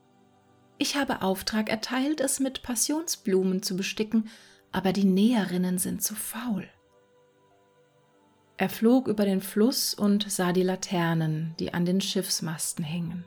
Ich 0.78 0.96
habe 0.96 1.24
Auftrag 1.24 1.70
erteilt, 1.70 2.22
es 2.22 2.40
mit 2.40 2.62
Passionsblumen 2.62 3.64
zu 3.64 3.76
besticken, 3.76 4.30
aber 4.76 4.92
die 4.92 5.06
Näherinnen 5.06 5.78
sind 5.78 6.04
zu 6.04 6.16
faul. 6.16 6.68
Er 8.58 8.68
flog 8.68 9.08
über 9.08 9.24
den 9.24 9.40
Fluss 9.40 9.94
und 9.94 10.30
sah 10.30 10.52
die 10.52 10.64
Laternen, 10.64 11.56
die 11.60 11.74
an 11.74 11.86
den 11.86 12.02
Schiffsmasten 12.02 12.84
hingen. 12.84 13.24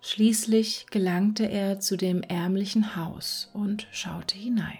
Schließlich 0.00 0.86
gelangte 0.90 1.46
er 1.46 1.80
zu 1.80 1.96
dem 1.96 2.22
ärmlichen 2.22 2.94
Haus 2.94 3.50
und 3.52 3.88
schaute 3.90 4.36
hinein. 4.38 4.78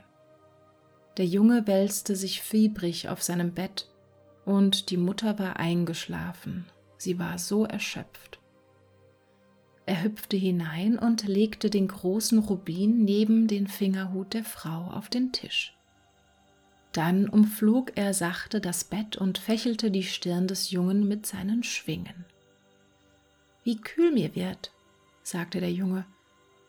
Der 1.16 1.26
Junge 1.26 1.66
wälzte 1.66 2.14
sich 2.14 2.40
fiebrig 2.40 3.08
auf 3.08 3.20
seinem 3.20 3.52
Bett 3.52 3.88
und 4.44 4.90
die 4.90 4.96
Mutter 4.96 5.40
war 5.40 5.56
eingeschlafen, 5.56 6.66
sie 6.98 7.18
war 7.18 7.38
so 7.38 7.64
erschöpft. 7.64 8.38
Er 9.92 10.04
hüpfte 10.04 10.38
hinein 10.38 10.98
und 10.98 11.28
legte 11.28 11.68
den 11.68 11.86
großen 11.86 12.38
Rubin 12.38 13.04
neben 13.04 13.46
den 13.46 13.66
Fingerhut 13.66 14.32
der 14.32 14.42
Frau 14.42 14.86
auf 14.86 15.10
den 15.10 15.32
Tisch. 15.32 15.76
Dann 16.92 17.28
umflog 17.28 17.92
er 17.94 18.14
sachte 18.14 18.62
das 18.62 18.84
Bett 18.84 19.18
und 19.18 19.36
fächelte 19.36 19.90
die 19.90 20.04
Stirn 20.04 20.48
des 20.48 20.70
Jungen 20.70 21.06
mit 21.08 21.26
seinen 21.26 21.62
Schwingen. 21.62 22.24
Wie 23.64 23.76
kühl 23.76 24.12
mir 24.12 24.34
wird, 24.34 24.72
sagte 25.24 25.60
der 25.60 25.72
Junge, 25.72 26.06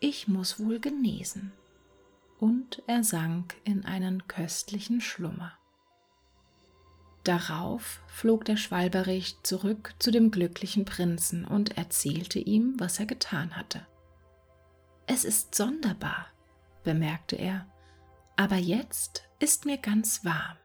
ich 0.01 0.27
muss 0.27 0.59
wohl 0.59 0.81
genesen. 0.81 1.53
Und 2.41 2.83
er 2.87 3.05
sank 3.05 3.55
in 3.63 3.85
einen 3.85 4.27
köstlichen 4.27 4.99
Schlummer. 4.99 5.53
Darauf 7.23 8.01
flog 8.07 8.43
der 8.45 8.57
Schwalberich 8.57 9.37
zurück 9.43 9.95
zu 9.99 10.11
dem 10.11 10.29
glücklichen 10.29 10.83
Prinzen 10.83 11.45
und 11.45 11.77
erzählte 11.77 12.39
ihm, 12.39 12.75
was 12.79 12.99
er 12.99 13.05
getan 13.05 13.55
hatte. 13.55 13.85
Es 15.07 15.23
ist 15.23 15.55
sonderbar, 15.55 16.27
bemerkte 16.83 17.37
er, 17.37 17.65
aber 18.35 18.57
jetzt 18.57 19.23
ist 19.39 19.65
mir 19.65 19.77
ganz 19.77 20.25
warm, 20.25 20.57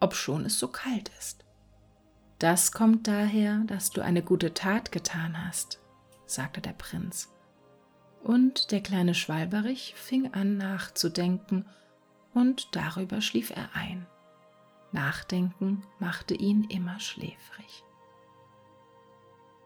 obschon 0.00 0.46
es 0.46 0.58
so 0.58 0.68
kalt 0.68 1.10
ist. 1.18 1.44
Das 2.38 2.72
kommt 2.72 3.06
daher, 3.06 3.62
dass 3.66 3.90
du 3.90 4.00
eine 4.00 4.22
gute 4.22 4.54
Tat 4.54 4.90
getan 4.90 5.46
hast, 5.46 5.78
sagte 6.26 6.60
der 6.60 6.72
Prinz. 6.72 7.28
Und 8.22 8.70
der 8.70 8.80
kleine 8.80 9.14
Schwalberich 9.14 9.94
fing 9.96 10.32
an 10.32 10.56
nachzudenken, 10.56 11.66
und 12.32 12.68
darüber 12.76 13.20
schlief 13.20 13.50
er 13.50 13.74
ein. 13.74 14.06
Nachdenken 14.92 15.82
machte 15.98 16.34
ihn 16.34 16.64
immer 16.64 16.98
schläfrig. 17.00 17.84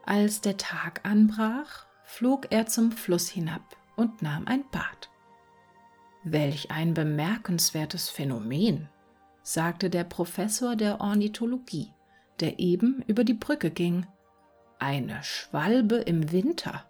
Als 0.05 0.41
der 0.41 0.57
Tag 0.57 1.01
anbrach, 1.03 1.85
flog 2.03 2.51
er 2.51 2.67
zum 2.67 2.91
Fluss 2.91 3.27
hinab 3.27 3.75
und 3.95 4.21
nahm 4.21 4.47
ein 4.47 4.63
Bad. 4.69 5.09
Welch 6.23 6.71
ein 6.71 6.93
bemerkenswertes 6.93 8.09
Phänomen, 8.09 8.89
sagte 9.41 9.89
der 9.89 10.03
Professor 10.03 10.75
der 10.75 11.01
Ornithologie, 11.01 11.91
der 12.39 12.59
eben 12.59 13.03
über 13.07 13.23
die 13.23 13.33
Brücke 13.33 13.71
ging. 13.71 14.05
Eine 14.79 15.23
Schwalbe 15.23 15.97
im 15.97 16.31
Winter. 16.31 16.85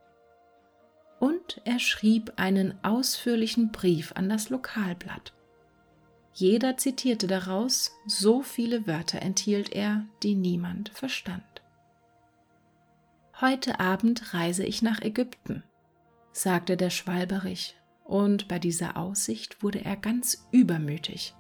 Und 1.19 1.61
er 1.65 1.79
schrieb 1.79 2.33
einen 2.37 2.83
ausführlichen 2.83 3.71
Brief 3.71 4.11
an 4.15 4.29
das 4.29 4.49
Lokalblatt. 4.49 5.33
Jeder 6.37 6.75
zitierte 6.75 7.27
daraus, 7.27 7.93
so 8.05 8.41
viele 8.41 8.85
Wörter 8.87 9.21
enthielt 9.21 9.71
er, 9.71 10.05
die 10.21 10.35
niemand 10.35 10.89
verstand. 10.89 11.43
Heute 13.39 13.79
Abend 13.79 14.33
reise 14.33 14.65
ich 14.65 14.81
nach 14.81 15.01
Ägypten, 15.01 15.63
sagte 16.33 16.75
der 16.75 16.89
Schwalberich 16.89 17.77
und 18.03 18.49
bei 18.49 18.59
dieser 18.59 18.97
Aussicht 18.97 19.63
wurde 19.63 19.85
er 19.85 19.95
ganz 19.95 20.45
übermütig. 20.51 21.33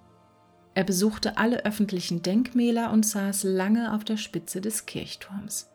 Er 0.75 0.85
besuchte 0.85 1.37
alle 1.37 1.65
öffentlichen 1.65 2.21
Denkmäler 2.21 2.91
und 2.91 3.05
saß 3.05 3.43
lange 3.43 3.93
auf 3.93 4.05
der 4.05 4.17
Spitze 4.17 4.61
des 4.61 4.85
Kirchturms. 4.85 5.69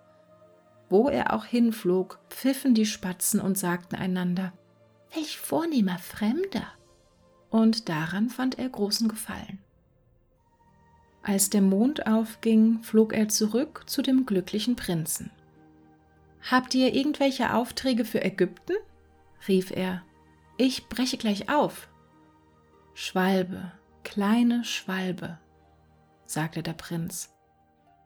Wo 0.88 1.10
er 1.10 1.34
auch 1.34 1.44
hinflog, 1.44 2.20
pfiffen 2.30 2.72
die 2.72 2.86
Spatzen 2.86 3.38
und 3.38 3.58
sagten 3.58 3.96
einander, 3.96 4.54
Welch 5.12 5.38
vornehmer 5.38 5.98
Fremder! 5.98 6.66
Und 7.50 7.88
daran 7.88 8.30
fand 8.30 8.58
er 8.58 8.68
großen 8.68 9.08
Gefallen. 9.08 9.58
Als 11.22 11.50
der 11.50 11.62
Mond 11.62 12.06
aufging, 12.06 12.82
flog 12.82 13.12
er 13.12 13.28
zurück 13.28 13.84
zu 13.86 14.02
dem 14.02 14.24
glücklichen 14.24 14.76
Prinzen. 14.76 15.30
Habt 16.50 16.74
ihr 16.74 16.94
irgendwelche 16.94 17.52
Aufträge 17.54 18.04
für 18.04 18.24
Ägypten? 18.24 18.76
rief 19.46 19.70
er 19.70 20.02
ich 20.62 20.88
breche 20.90 21.16
gleich 21.16 21.48
auf. 21.48 21.88
Schwalbe, 22.92 23.72
kleine 24.04 24.62
Schwalbe, 24.62 25.38
sagte 26.26 26.62
der 26.62 26.74
Prinz, 26.74 27.34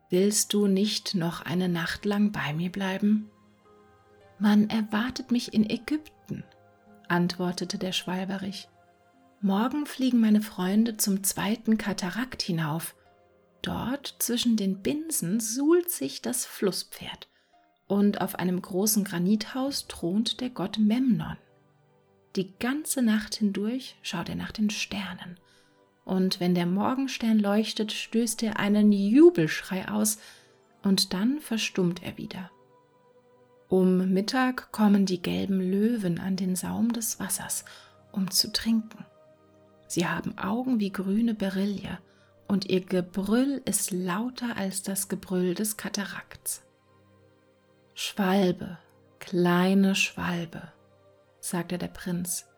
willst 0.09 0.53
du 0.53 0.69
nicht 0.69 1.17
noch 1.17 1.41
eine 1.41 1.69
Nacht 1.69 2.05
lang 2.05 2.31
bei 2.31 2.53
mir 2.53 2.71
bleiben? 2.71 3.29
Man 4.39 4.71
erwartet 4.71 5.33
mich 5.33 5.53
in 5.53 5.69
Ägypten, 5.69 6.45
antwortete 7.09 7.77
der 7.77 7.91
Schwalberich. 7.91 8.69
Morgen 9.45 9.85
fliegen 9.85 10.21
meine 10.21 10.41
Freunde 10.41 10.97
zum 10.97 11.23
zweiten 11.23 11.77
Katarakt 11.77 12.41
hinauf. 12.41 12.97
Dort 13.61 14.17
zwischen 14.19 14.57
den 14.57 14.81
Binsen 14.81 15.39
suhlt 15.39 15.91
sich 15.91 16.23
das 16.23 16.47
Flusspferd, 16.47 17.29
und 17.87 18.23
auf 18.23 18.37
einem 18.37 18.63
großen 18.63 19.05
Granithaus 19.05 19.87
thront 19.87 20.41
der 20.41 20.49
Gott 20.49 20.79
Memnon. 20.79 21.37
Die 22.37 22.57
ganze 22.59 23.03
Nacht 23.03 23.35
hindurch 23.35 23.97
schaut 24.01 24.31
er 24.31 24.35
nach 24.35 24.51
den 24.51 24.71
Sternen, 24.71 25.39
und 26.07 26.41
wenn 26.41 26.55
der 26.55 26.65
Morgenstern 26.65 27.39
leuchtet, 27.39 27.93
stößt 27.93 28.43
er 28.45 28.59
einen 28.59 28.93
Jubelschrei 28.93 29.89
aus, 29.91 30.17
und 30.83 31.13
dann 31.13 31.39
verstummt 31.41 32.03
er 32.03 32.17
wieder. 32.17 32.51
Um 33.69 34.11
Mittag 34.11 34.73
kommen 34.73 35.05
die 35.05 35.21
gelben 35.21 35.61
Löwen 35.61 36.19
an 36.19 36.37
den 36.37 36.57
Saum 36.57 36.95
des 36.95 37.21
Wassers, 37.21 37.67
um 38.11 38.31
zu 38.31 38.51
trinken. 38.51 39.05
Sie 39.95 40.09
haben 40.09 40.37
Augen 40.39 40.81
wie 40.81 40.91
grüne 40.91 41.35
Berille, 41.35 42.01
und 42.49 42.69
ihr 42.69 42.81
Gebrüll 42.81 43.63
ist 43.65 43.93
lauter 43.93 44.57
als 44.57 44.83
das 44.83 45.09
Gebrüll 45.09 45.55
des 45.55 45.77
Katarakts. 45.77 46.65
Schwalbe, 47.95 48.79
kleine 49.21 49.95
Schwalbe, 49.95 50.73
sagte 51.39 51.79
der 51.79 51.87
Prinz, 51.87 52.49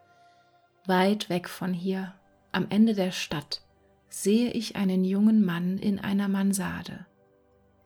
weit 0.86 1.28
weg 1.28 1.50
von 1.50 1.74
hier, 1.74 2.14
am 2.52 2.68
Ende 2.70 2.94
der 2.94 3.12
Stadt, 3.12 3.60
sehe 4.08 4.50
ich 4.52 4.76
einen 4.76 5.04
jungen 5.04 5.44
Mann 5.44 5.76
in 5.76 5.98
einer 5.98 6.28
Mansarde. 6.28 7.04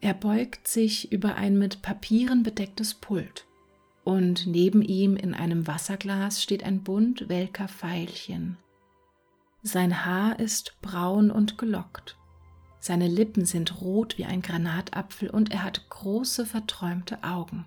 Er 0.01 0.15
beugt 0.15 0.69
sich 0.69 1.11
über 1.11 1.35
ein 1.35 1.59
mit 1.59 1.83
Papieren 1.83 2.45
bedecktes 2.45 2.95
Pult, 2.95 3.49
und 4.05 4.47
neben 4.47 4.81
ihm 4.81 5.17
in 5.17 5.35
einem 5.35 5.67
Wasserglas 5.67 6.41
steht 6.41 6.63
ein 6.63 6.85
Bund 6.85 7.29
welker 7.29 7.67
Veilchen. 7.67 8.57
Sein 9.63 10.07
Haar 10.07 10.39
ist 10.39 10.81
braun 10.81 11.31
und 11.31 11.59
gelockt. 11.59 12.17
Seine 12.81 13.09
Lippen 13.09 13.45
sind 13.45 13.83
rot 13.83 14.17
wie 14.17 14.25
ein 14.25 14.41
Granatapfel 14.41 15.29
und 15.29 15.53
er 15.53 15.63
hat 15.63 15.91
große 15.91 16.47
verträumte 16.47 17.23
Augen. 17.23 17.67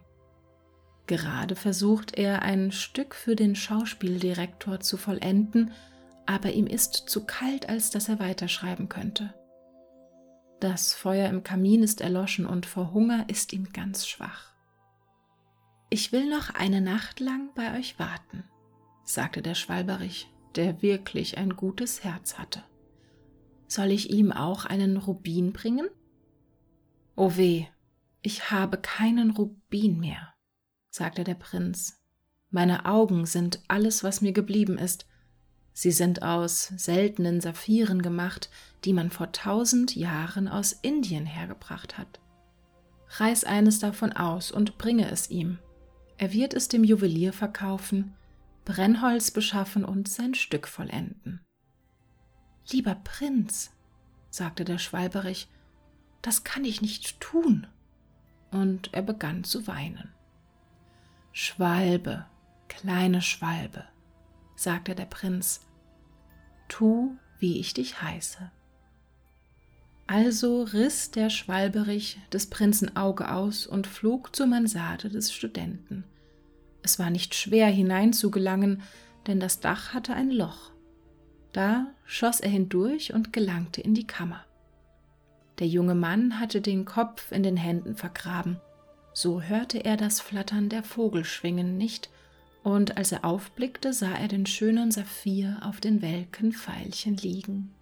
Gerade 1.06 1.56
versucht 1.56 2.18
er 2.18 2.42
ein 2.42 2.72
Stück 2.72 3.14
für 3.14 3.36
den 3.36 3.56
Schauspieldirektor 3.56 4.80
zu 4.80 4.98
vollenden, 4.98 5.72
aber 6.26 6.52
ihm 6.52 6.66
ist 6.66 6.94
zu 6.94 7.26
kalt, 7.26 7.70
als 7.70 7.92
dass 7.92 8.10
er 8.10 8.20
weiterschreiben 8.20 8.90
könnte. 8.90 9.34
Das 10.60 10.94
Feuer 10.94 11.30
im 11.30 11.44
Kamin 11.44 11.84
ist 11.84 12.02
erloschen 12.02 12.48
und 12.48 12.66
vor 12.66 12.94
Hunger 12.94 13.26
ist 13.28 13.54
ihm 13.54 13.72
ganz 13.72 14.08
schwach. 14.08 14.54
Ich 15.92 16.12
will 16.12 16.28
noch 16.28 16.56
eine 16.56 16.82
Nacht 16.82 17.20
lang 17.20 17.50
bei 17.54 17.78
euch 17.78 18.00
warten, 18.00 18.46
sagte 19.04 19.44
der 19.44 19.54
Schwalberich 19.54 20.33
der 20.56 20.82
wirklich 20.82 21.38
ein 21.38 21.56
gutes 21.56 22.04
Herz 22.04 22.38
hatte. 22.38 22.64
Soll 23.68 23.92
ich 23.92 24.12
ihm 24.12 24.32
auch 24.32 24.66
einen 24.66 24.98
Rubin 24.98 25.54
bringen? 25.54 25.90
O 27.16 27.36
weh, 27.36 27.66
ich 28.22 28.52
habe 28.52 28.78
keinen 28.78 29.32
Rubin 29.32 30.00
mehr, 30.00 30.34
sagte 30.90 31.24
der 31.24 31.36
Prinz. 31.36 32.00
Meine 32.50 32.86
Augen 32.86 33.26
sind 33.26 33.62
alles, 33.68 34.04
was 34.04 34.22
mir 34.22 34.32
geblieben 34.32 34.78
ist. 34.78 35.08
Sie 35.74 35.92
sind 35.92 36.22
aus 36.22 36.72
seltenen 36.78 37.42
Saphiren 37.42 38.04
gemacht, 38.04 38.50
die 38.86 38.94
man 38.94 39.10
vor 39.10 39.32
tausend 39.32 39.96
Jahren 39.96 40.48
aus 40.48 40.72
Indien 40.72 41.26
hergebracht 41.26 41.98
hat. 41.98 42.20
Reiß 43.18 43.44
eines 43.44 43.80
davon 43.80 44.14
aus 44.14 44.52
und 44.52 44.78
bringe 44.78 45.10
es 45.10 45.30
ihm. 45.30 45.58
Er 46.18 46.32
wird 46.32 46.54
es 46.54 46.68
dem 46.68 46.84
Juwelier 46.84 47.34
verkaufen, 47.34 48.16
Brennholz 48.66 49.32
beschaffen 49.32 49.84
und 49.84 50.08
sein 50.08 50.34
Stück 50.34 50.68
vollenden. 50.68 51.42
Lieber 52.72 52.96
Prinz, 52.96 53.72
sagte 54.30 54.64
der 54.64 54.78
Schwalberich, 54.78 55.50
das 56.22 56.44
kann 56.44 56.64
ich 56.64 56.82
nicht 56.82 57.20
tun. 57.20 57.68
Und 58.52 58.94
er 58.94 59.02
begann 59.02 59.44
zu 59.44 59.68
weinen. 59.68 60.14
Schwalbe, 61.32 62.26
kleine 62.68 63.22
Schwalbe, 63.22 63.86
sagte 64.56 64.96
der 64.96 65.06
Prinz, 65.06 65.62
tu, 66.68 67.18
wie 67.40 67.60
ich 67.60 67.74
dich 67.74 68.02
heiße. 68.02 68.52
Also 70.08 70.64
riss 70.64 71.12
der 71.12 71.30
Schwalberich 71.30 72.20
des 72.32 72.50
Prinzen 72.50 72.96
Auge 72.96 73.32
aus 73.32 73.66
und 73.66 73.88
flog 73.88 74.36
zur 74.36 74.48
Mansarde 74.48 75.10
des 75.10 75.34
Studenten. 75.34 76.04
Es 76.84 77.00
war 77.00 77.10
nicht 77.10 77.34
schwer 77.34 77.68
hineinzugelangen, 77.68 78.84
denn 79.26 79.40
das 79.40 79.60
Dach 79.60 79.94
hatte 79.94 80.14
ein 80.14 80.30
Loch. 80.30 80.72
Da 81.54 81.88
schoss 82.06 82.40
er 82.40 82.50
hindurch 82.50 83.14
und 83.14 83.32
gelangte 83.32 83.82
in 83.82 83.94
die 83.94 84.08
Kammer. 84.08 84.44
Der 85.60 85.68
junge 85.68 85.96
Mann 85.96 86.40
hatte 86.40 86.62
den 86.62 86.84
Kopf 86.84 87.32
in 87.32 87.44
den 87.44 87.58
Händen 87.58 87.96
vergraben. 87.96 88.60
So 89.14 89.42
hörte 89.42 89.86
er 89.86 89.96
das 89.96 90.20
Flattern 90.20 90.70
der 90.70 90.84
Vogelschwingen 90.84 91.78
nicht, 91.78 92.10
und 92.64 92.98
als 92.98 93.12
er 93.12 93.26
aufblickte, 93.26 93.94
sah 93.94 94.14
er 94.14 94.28
den 94.30 94.46
schönen 94.46 94.90
Saphir 94.90 95.58
auf 95.62 95.82
den 95.82 96.02
welken 96.02 96.54
Pfeilchen 96.54 97.18
liegen. 97.18 97.74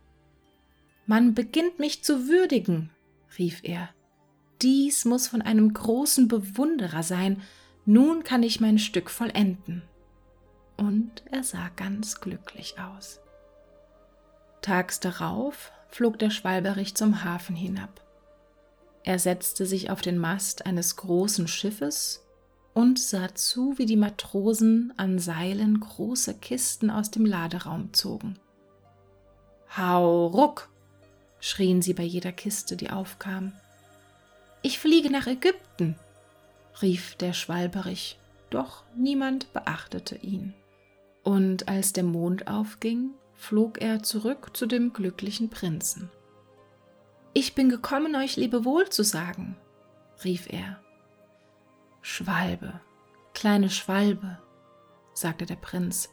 Man 1.05 1.33
beginnt 1.33 1.79
mich 1.79 2.03
zu 2.03 2.27
würdigen, 2.27 2.89
rief 3.37 3.61
er. 3.63 3.89
Dies 4.61 5.05
muss 5.05 5.27
von 5.27 5.41
einem 5.41 5.73
großen 5.73 6.27
Bewunderer 6.27 7.03
sein, 7.03 7.41
nun 7.85 8.23
kann 8.23 8.43
ich 8.43 8.59
mein 8.59 8.79
Stück 8.79 9.09
vollenden. 9.09 9.83
Und 10.77 11.23
er 11.31 11.43
sah 11.43 11.69
ganz 11.75 12.21
glücklich 12.21 12.75
aus. 12.79 13.19
Tags 14.61 14.99
darauf 14.99 15.71
flog 15.89 16.19
der 16.19 16.29
Schwalberich 16.29 16.95
zum 16.95 17.23
Hafen 17.23 17.55
hinab. 17.55 18.01
Er 19.03 19.19
setzte 19.19 19.65
sich 19.65 19.89
auf 19.89 20.01
den 20.01 20.17
Mast 20.17 20.65
eines 20.65 20.95
großen 20.95 21.47
Schiffes 21.47 22.23
und 22.73 22.99
sah 22.99 23.33
zu, 23.33 23.77
wie 23.77 23.85
die 23.85 23.97
Matrosen 23.97 24.93
an 24.97 25.19
Seilen 25.19 25.79
große 25.79 26.35
Kisten 26.35 26.89
aus 26.89 27.11
dem 27.11 27.25
Laderaum 27.25 27.93
zogen. 27.93 28.39
Hau 29.75 30.27
ruck! 30.27 30.69
schrien 31.39 31.81
sie 31.81 31.93
bei 31.93 32.03
jeder 32.03 32.31
Kiste, 32.31 32.77
die 32.77 32.91
aufkam. 32.91 33.53
Ich 34.61 34.77
fliege 34.77 35.09
nach 35.09 35.25
Ägypten, 35.25 35.95
rief 36.81 37.15
der 37.15 37.33
Schwalberich, 37.33 38.19
doch 38.49 38.83
niemand 38.95 39.53
beachtete 39.53 40.15
ihn. 40.17 40.53
Und 41.23 41.67
als 41.67 41.93
der 41.93 42.03
Mond 42.03 42.47
aufging, 42.47 43.11
flog 43.35 43.81
er 43.81 44.03
zurück 44.03 44.55
zu 44.55 44.65
dem 44.65 44.93
glücklichen 44.93 45.49
Prinzen. 45.49 46.09
Ich 47.33 47.55
bin 47.55 47.69
gekommen, 47.69 48.15
euch 48.15 48.35
Lebewohl 48.35 48.89
zu 48.89 49.03
sagen, 49.03 49.55
rief 50.23 50.51
er. 50.51 50.79
Schwalbe, 52.01 52.81
kleine 53.33 53.69
Schwalbe, 53.69 54.39
sagte 55.13 55.45
der 55.45 55.55
Prinz, 55.55 56.09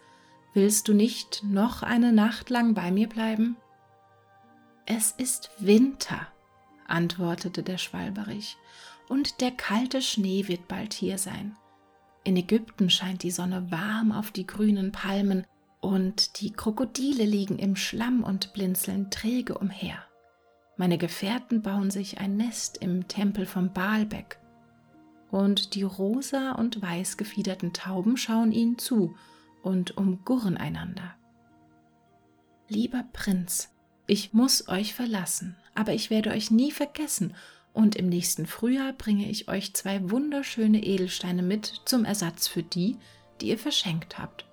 willst 0.55 0.89
du 0.89 0.95
nicht 0.95 1.43
noch 1.45 1.83
eine 1.83 2.13
Nacht 2.13 2.51
lang 2.51 2.75
bei 2.75 2.91
mir 2.91 3.09
bleiben? 3.09 3.57
Es 4.87 5.11
ist 5.13 5.51
Winter, 5.59 6.29
antwortete 6.87 7.63
der 7.63 7.79
Schwalberich, 7.79 8.57
und 9.09 9.41
der 9.41 9.51
kalte 9.51 10.03
Schnee 10.03 10.49
wird 10.49 10.69
bald 10.69 10.95
hier 10.95 11.19
sein. 11.19 11.57
In 12.25 12.37
Ägypten 12.37 12.91
scheint 12.91 13.23
die 13.23 13.31
Sonne 13.31 13.71
warm 13.71 14.13
auf 14.13 14.31
die 14.31 14.47
grünen 14.47 14.93
Palmen 14.93 15.47
und 15.81 16.41
die 16.41 16.53
Krokodile 16.53 17.25
liegen 17.25 17.59
im 17.59 17.77
Schlamm 17.77 18.23
und 18.23 18.53
blinzeln 18.53 19.11
träge 19.11 19.57
umher. 19.57 19.97
Meine 20.77 20.99
Gefährten 20.99 21.63
bauen 21.63 21.91
sich 21.91 22.19
ein 22.19 22.37
Nest 22.37 22.79
im 22.79 23.09
Tempel 23.09 23.47
vom 23.47 23.73
Baalbeck 23.73 24.39
und 25.31 25.75
die 25.75 25.83
rosa 25.83 26.53
und 26.53 26.81
weiß 26.81 27.17
gefiederten 27.17 27.73
Tauben 27.73 28.17
schauen 28.17 28.53
ihnen 28.53 28.79
zu 28.79 29.15
und 29.63 29.97
umgurren 29.97 30.57
einander. 30.57 31.15
Lieber 32.69 33.05
Prinz, 33.13 33.71
ich 34.07 34.33
muss 34.33 34.69
euch 34.69 34.95
verlassen, 34.95 35.57
aber 35.75 35.95
ich 35.95 36.11
werde 36.11 36.31
euch 36.31 36.51
nie 36.51 36.71
vergessen 36.71 37.35
und 37.73 37.97
im 37.97 38.09
nächsten 38.09 38.47
Frühjahr 38.47 38.93
bringe 38.93 39.29
ich 39.29 39.49
euch 39.49 39.75
zwei 39.75 40.11
wunderschöne 40.11 40.83
Edelsteine 40.83 41.43
mit 41.43 41.83
zum 41.85 42.05
Ersatz 42.05 42.49
für 42.49 42.63
die, 42.63 42.97
die 43.41 43.49
ihr 43.49 43.59
verschenkt 43.59 44.19
habt. 44.19 44.47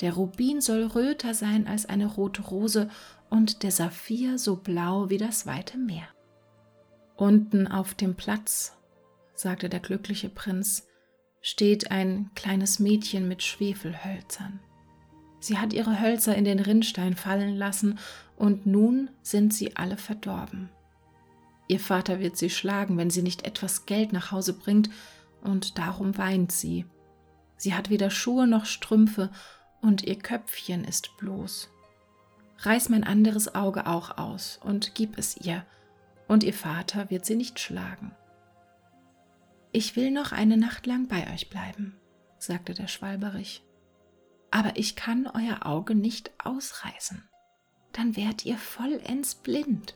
Der 0.00 0.14
Rubin 0.14 0.60
soll 0.60 0.84
röter 0.84 1.34
sein 1.34 1.66
als 1.66 1.86
eine 1.86 2.06
rote 2.06 2.42
Rose 2.42 2.88
und 3.28 3.62
der 3.62 3.70
Saphir 3.70 4.38
so 4.38 4.56
blau 4.56 5.10
wie 5.10 5.18
das 5.18 5.46
weite 5.46 5.76
Meer. 5.76 6.08
Unten 7.16 7.66
auf 7.66 7.94
dem 7.94 8.14
Platz, 8.14 8.76
sagte 9.34 9.68
der 9.68 9.80
glückliche 9.80 10.30
Prinz, 10.30 10.86
steht 11.42 11.90
ein 11.90 12.30
kleines 12.34 12.78
Mädchen 12.78 13.28
mit 13.28 13.42
Schwefelhölzern. 13.42 14.60
Sie 15.38 15.58
hat 15.58 15.72
ihre 15.72 16.00
Hölzer 16.00 16.34
in 16.34 16.44
den 16.44 16.60
Rinnstein 16.60 17.16
fallen 17.16 17.56
lassen 17.56 17.98
und 18.36 18.66
nun 18.66 19.10
sind 19.22 19.54
sie 19.54 19.76
alle 19.76 19.96
verdorben. 19.96 20.70
Ihr 21.70 21.78
Vater 21.78 22.18
wird 22.18 22.36
sie 22.36 22.50
schlagen, 22.50 22.98
wenn 22.98 23.10
sie 23.10 23.22
nicht 23.22 23.46
etwas 23.46 23.86
Geld 23.86 24.12
nach 24.12 24.32
Hause 24.32 24.54
bringt, 24.54 24.90
und 25.40 25.78
darum 25.78 26.18
weint 26.18 26.50
sie. 26.50 26.84
Sie 27.56 27.74
hat 27.74 27.90
weder 27.90 28.10
Schuhe 28.10 28.48
noch 28.48 28.64
Strümpfe, 28.64 29.30
und 29.80 30.02
ihr 30.02 30.18
Köpfchen 30.18 30.82
ist 30.82 31.16
bloß. 31.18 31.70
Reiß 32.58 32.88
mein 32.88 33.04
anderes 33.04 33.54
Auge 33.54 33.86
auch 33.86 34.18
aus 34.18 34.58
und 34.64 34.96
gib 34.96 35.16
es 35.16 35.36
ihr, 35.36 35.64
und 36.26 36.42
ihr 36.42 36.54
Vater 36.54 37.08
wird 37.08 37.24
sie 37.24 37.36
nicht 37.36 37.60
schlagen. 37.60 38.16
Ich 39.70 39.94
will 39.94 40.10
noch 40.10 40.32
eine 40.32 40.56
Nacht 40.56 40.86
lang 40.86 41.06
bei 41.06 41.32
euch 41.32 41.50
bleiben, 41.50 41.94
sagte 42.36 42.74
der 42.74 42.88
Schwalberich. 42.88 43.62
Aber 44.50 44.76
ich 44.76 44.96
kann 44.96 45.28
euer 45.28 45.64
Auge 45.64 45.94
nicht 45.94 46.32
ausreißen. 46.44 47.22
Dann 47.92 48.16
werdet 48.16 48.44
ihr 48.44 48.58
vollends 48.58 49.36
blind. 49.36 49.94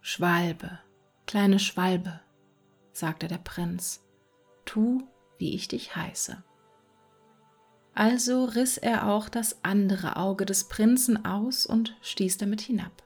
Schwalbe, 0.00 0.78
kleine 1.26 1.58
Schwalbe, 1.58 2.20
sagte 2.92 3.28
der 3.28 3.38
Prinz, 3.38 4.02
tu, 4.64 5.02
wie 5.38 5.54
ich 5.54 5.68
dich 5.68 5.94
heiße. 5.94 6.42
Also 7.94 8.44
riss 8.44 8.78
er 8.78 9.08
auch 9.08 9.28
das 9.28 9.62
andere 9.62 10.16
Auge 10.16 10.46
des 10.46 10.68
Prinzen 10.68 11.24
aus 11.24 11.66
und 11.66 11.96
stieß 12.00 12.38
damit 12.38 12.60
hinab. 12.60 13.02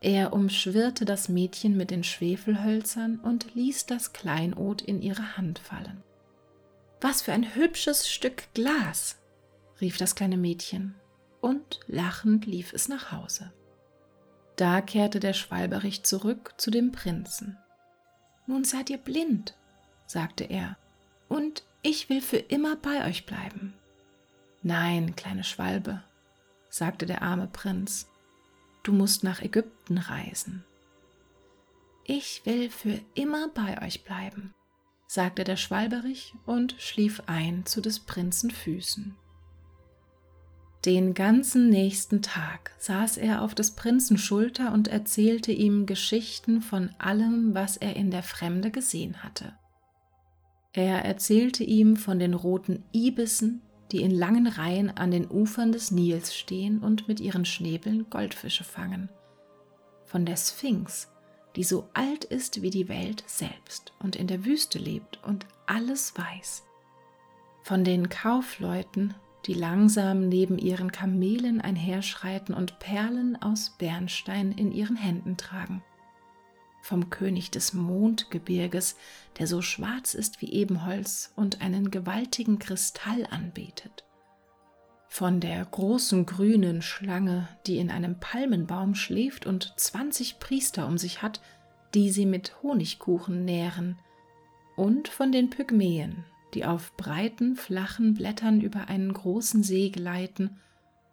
Er 0.00 0.32
umschwirrte 0.32 1.04
das 1.04 1.28
Mädchen 1.28 1.76
mit 1.76 1.90
den 1.90 2.04
Schwefelhölzern 2.04 3.18
und 3.18 3.54
ließ 3.54 3.86
das 3.86 4.12
Kleinod 4.12 4.82
in 4.82 5.00
ihre 5.00 5.36
Hand 5.36 5.58
fallen. 5.58 6.04
Was 7.00 7.22
für 7.22 7.32
ein 7.32 7.54
hübsches 7.54 8.08
Stück 8.08 8.52
Glas, 8.54 9.18
rief 9.80 9.96
das 9.96 10.14
kleine 10.14 10.36
Mädchen, 10.36 10.94
und 11.40 11.80
lachend 11.86 12.46
lief 12.46 12.72
es 12.72 12.88
nach 12.88 13.12
Hause. 13.12 13.52
Da 14.58 14.80
kehrte 14.80 15.20
der 15.20 15.34
Schwalberich 15.34 16.02
zurück 16.02 16.52
zu 16.56 16.72
dem 16.72 16.90
Prinzen. 16.90 17.56
Nun 18.48 18.64
seid 18.64 18.90
ihr 18.90 18.98
blind, 18.98 19.54
sagte 20.04 20.42
er, 20.42 20.76
und 21.28 21.62
ich 21.82 22.08
will 22.08 22.20
für 22.20 22.38
immer 22.38 22.74
bei 22.74 23.06
euch 23.06 23.24
bleiben. 23.24 23.72
Nein, 24.64 25.14
kleine 25.14 25.44
Schwalbe, 25.44 26.02
sagte 26.70 27.06
der 27.06 27.22
arme 27.22 27.46
Prinz, 27.46 28.08
du 28.82 28.92
musst 28.92 29.22
nach 29.22 29.40
Ägypten 29.40 29.96
reisen. 29.96 30.64
Ich 32.02 32.44
will 32.44 32.68
für 32.68 33.00
immer 33.14 33.50
bei 33.50 33.80
euch 33.86 34.02
bleiben, 34.02 34.54
sagte 35.06 35.44
der 35.44 35.56
Schwalberich 35.56 36.34
und 36.46 36.74
schlief 36.80 37.22
ein 37.26 37.64
zu 37.64 37.80
des 37.80 38.00
Prinzen 38.00 38.50
Füßen. 38.50 39.14
Den 40.84 41.14
ganzen 41.14 41.70
nächsten 41.70 42.22
Tag 42.22 42.70
saß 42.78 43.16
er 43.16 43.42
auf 43.42 43.54
des 43.54 43.72
Prinzen 43.72 44.16
Schulter 44.16 44.72
und 44.72 44.86
erzählte 44.86 45.50
ihm 45.50 45.86
Geschichten 45.86 46.60
von 46.62 46.90
allem, 46.98 47.52
was 47.52 47.76
er 47.76 47.96
in 47.96 48.12
der 48.12 48.22
Fremde 48.22 48.70
gesehen 48.70 49.24
hatte. 49.24 49.54
Er 50.72 51.04
erzählte 51.04 51.64
ihm 51.64 51.96
von 51.96 52.20
den 52.20 52.34
roten 52.34 52.84
Ibissen, 52.92 53.62
die 53.90 54.02
in 54.02 54.12
langen 54.12 54.46
Reihen 54.46 54.90
an 54.90 55.10
den 55.10 55.28
Ufern 55.28 55.72
des 55.72 55.90
Nils 55.90 56.36
stehen 56.36 56.78
und 56.78 57.08
mit 57.08 57.18
ihren 57.18 57.44
Schnäbeln 57.44 58.08
Goldfische 58.10 58.64
fangen, 58.64 59.08
von 60.04 60.26
der 60.26 60.36
Sphinx, 60.36 61.08
die 61.56 61.64
so 61.64 61.88
alt 61.94 62.24
ist 62.24 62.62
wie 62.62 62.70
die 62.70 62.88
Welt 62.88 63.24
selbst 63.26 63.92
und 63.98 64.14
in 64.14 64.28
der 64.28 64.44
Wüste 64.44 64.78
lebt 64.78 65.18
und 65.24 65.46
alles 65.66 66.16
weiß, 66.16 66.62
von 67.62 67.82
den 67.82 68.08
Kaufleuten, 68.08 69.14
die 69.46 69.54
langsam 69.54 70.28
neben 70.28 70.58
ihren 70.58 70.92
Kamelen 70.92 71.60
einherschreiten 71.60 72.54
und 72.54 72.78
Perlen 72.78 73.40
aus 73.40 73.76
Bernstein 73.78 74.52
in 74.52 74.72
ihren 74.72 74.96
Händen 74.96 75.36
tragen, 75.36 75.82
vom 76.82 77.10
König 77.10 77.50
des 77.50 77.72
Mondgebirges, 77.72 78.96
der 79.38 79.46
so 79.46 79.62
schwarz 79.62 80.14
ist 80.14 80.40
wie 80.42 80.52
Ebenholz 80.52 81.32
und 81.36 81.60
einen 81.60 81.90
gewaltigen 81.90 82.58
Kristall 82.58 83.26
anbetet. 83.30 84.04
Von 85.10 85.40
der 85.40 85.64
großen 85.64 86.26
grünen 86.26 86.82
Schlange, 86.82 87.48
die 87.66 87.78
in 87.78 87.90
einem 87.90 88.20
Palmenbaum 88.20 88.94
schläft 88.94 89.46
und 89.46 89.72
zwanzig 89.76 90.38
Priester 90.38 90.86
um 90.86 90.98
sich 90.98 91.22
hat, 91.22 91.40
die 91.94 92.10
sie 92.10 92.26
mit 92.26 92.62
Honigkuchen 92.62 93.44
nähren, 93.44 93.98
und 94.76 95.08
von 95.08 95.32
den 95.32 95.50
Pygmäen, 95.50 96.24
die 96.54 96.64
auf 96.64 96.96
breiten, 96.96 97.56
flachen 97.56 98.14
Blättern 98.14 98.60
über 98.60 98.88
einen 98.88 99.12
großen 99.12 99.62
See 99.62 99.90
gleiten 99.90 100.56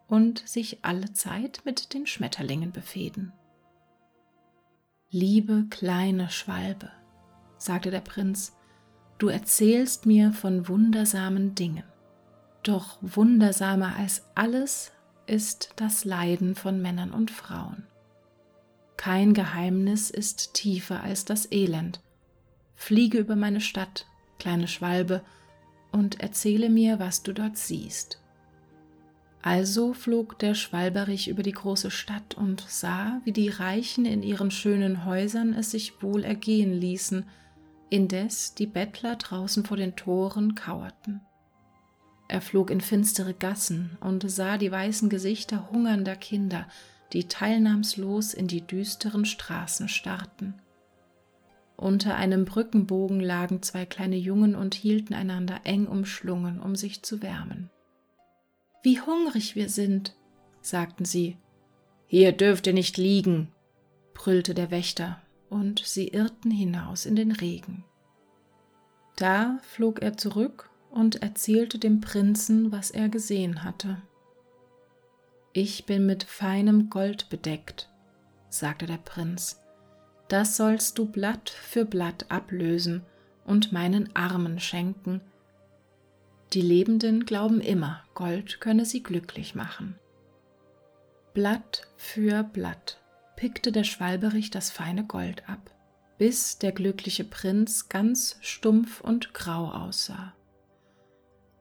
und 0.07 0.47
sich 0.47 0.83
alle 0.83 1.13
Zeit 1.13 1.61
mit 1.65 1.93
den 1.93 2.07
Schmetterlingen 2.07 2.71
befehden. 2.71 3.33
Liebe 5.09 5.65
kleine 5.69 6.29
Schwalbe, 6.29 6.91
sagte 7.57 7.91
der 7.91 8.01
Prinz, 8.01 8.55
du 9.17 9.27
erzählst 9.27 10.05
mir 10.05 10.33
von 10.33 10.67
wundersamen 10.67 11.55
Dingen. 11.55 11.83
Doch 12.63 12.97
wundersamer 13.01 13.95
als 13.95 14.23
alles 14.35 14.91
ist 15.27 15.73
das 15.75 16.05
Leiden 16.05 16.55
von 16.55 16.81
Männern 16.81 17.11
und 17.11 17.31
Frauen. 17.31 17.87
Kein 18.97 19.33
Geheimnis 19.33 20.09
ist 20.09 20.53
tiefer 20.53 21.01
als 21.01 21.25
das 21.25 21.51
Elend. 21.51 22.01
Fliege 22.75 23.19
über 23.19 23.35
meine 23.35 23.61
Stadt, 23.61 24.07
kleine 24.39 24.67
Schwalbe, 24.67 25.21
und 25.91 26.19
erzähle 26.19 26.69
mir, 26.69 26.99
was 26.99 27.23
du 27.23 27.33
dort 27.33 27.57
siehst. 27.57 28.19
Also 29.41 29.93
flog 29.93 30.39
der 30.39 30.55
Schwalberich 30.55 31.27
über 31.27 31.43
die 31.43 31.51
große 31.51 31.91
Stadt 31.91 32.33
und 32.35 32.65
sah, 32.67 33.21
wie 33.23 33.31
die 33.31 33.49
Reichen 33.49 34.05
in 34.05 34.23
ihren 34.23 34.51
schönen 34.51 35.05
Häusern 35.05 35.53
es 35.53 35.71
sich 35.71 36.01
wohl 36.01 36.23
ergehen 36.23 36.73
ließen, 36.73 37.25
indes 37.89 38.55
die 38.55 38.65
Bettler 38.65 39.15
draußen 39.15 39.63
vor 39.63 39.77
den 39.77 39.95
Toren 39.95 40.55
kauerten. 40.55 41.21
Er 42.27 42.41
flog 42.41 42.71
in 42.71 42.81
finstere 42.81 43.35
Gassen 43.35 43.97
und 44.01 44.29
sah 44.29 44.57
die 44.57 44.71
weißen 44.71 45.09
Gesichter 45.09 45.69
hungernder 45.71 46.15
Kinder, 46.15 46.67
die 47.13 47.27
teilnahmslos 47.27 48.33
in 48.33 48.47
die 48.47 48.61
düsteren 48.61 49.25
Straßen 49.25 49.87
starrten. 49.87 50.55
Unter 51.77 52.15
einem 52.15 52.45
Brückenbogen 52.45 53.19
lagen 53.19 53.61
zwei 53.61 53.85
kleine 53.85 54.15
Jungen 54.15 54.55
und 54.55 54.75
hielten 54.75 55.13
einander 55.13 55.61
eng 55.65 55.87
umschlungen, 55.87 56.59
um 56.59 56.75
sich 56.75 57.03
zu 57.03 57.21
wärmen. 57.21 57.69
Wie 58.81 59.01
hungrig 59.01 59.55
wir 59.55 59.67
sind, 59.67 60.15
sagten 60.61 61.05
sie. 61.05 61.37
Hier 62.07 62.31
dürft 62.31 62.67
ihr 62.67 62.73
nicht 62.73 62.97
liegen, 62.97 63.51
brüllte 64.13 64.53
der 64.53 64.71
Wächter, 64.71 65.21
und 65.49 65.79
sie 65.79 66.09
irrten 66.09 66.51
hinaus 66.51 67.05
in 67.05 67.15
den 67.15 67.31
Regen. 67.31 67.83
Da 69.15 69.59
flog 69.63 70.01
er 70.01 70.17
zurück 70.17 70.69
und 70.91 71.21
erzählte 71.21 71.77
dem 71.77 71.99
Prinzen, 71.99 72.71
was 72.71 72.91
er 72.91 73.09
gesehen 73.09 73.63
hatte. 73.63 74.01
Ich 75.51 75.85
bin 75.85 76.05
mit 76.05 76.23
feinem 76.23 76.89
Gold 76.89 77.29
bedeckt, 77.29 77.89
sagte 78.49 78.85
der 78.85 78.97
Prinz. 78.97 79.64
Das 80.27 80.57
sollst 80.57 80.97
du 80.97 81.05
Blatt 81.05 81.49
für 81.49 81.85
Blatt 81.85 82.25
ablösen 82.29 83.03
und 83.45 83.71
meinen 83.71 84.15
Armen 84.15 84.59
schenken, 84.59 85.21
die 86.53 86.61
Lebenden 86.61 87.25
glauben 87.25 87.59
immer, 87.59 88.03
Gold 88.13 88.61
könne 88.61 88.85
sie 88.85 89.03
glücklich 89.03 89.55
machen. 89.55 89.99
Blatt 91.33 91.87
für 91.97 92.43
Blatt 92.43 93.01
pickte 93.35 93.73
der 93.73 93.83
Schwalberich 93.83 94.51
das 94.51 94.69
feine 94.69 95.03
Gold 95.03 95.49
ab, 95.49 95.71
bis 96.17 96.57
der 96.57 96.71
glückliche 96.71 97.25
Prinz 97.25 97.89
ganz 97.89 98.37
stumpf 98.39 99.01
und 99.01 99.33
grau 99.33 99.69
aussah. 99.69 100.33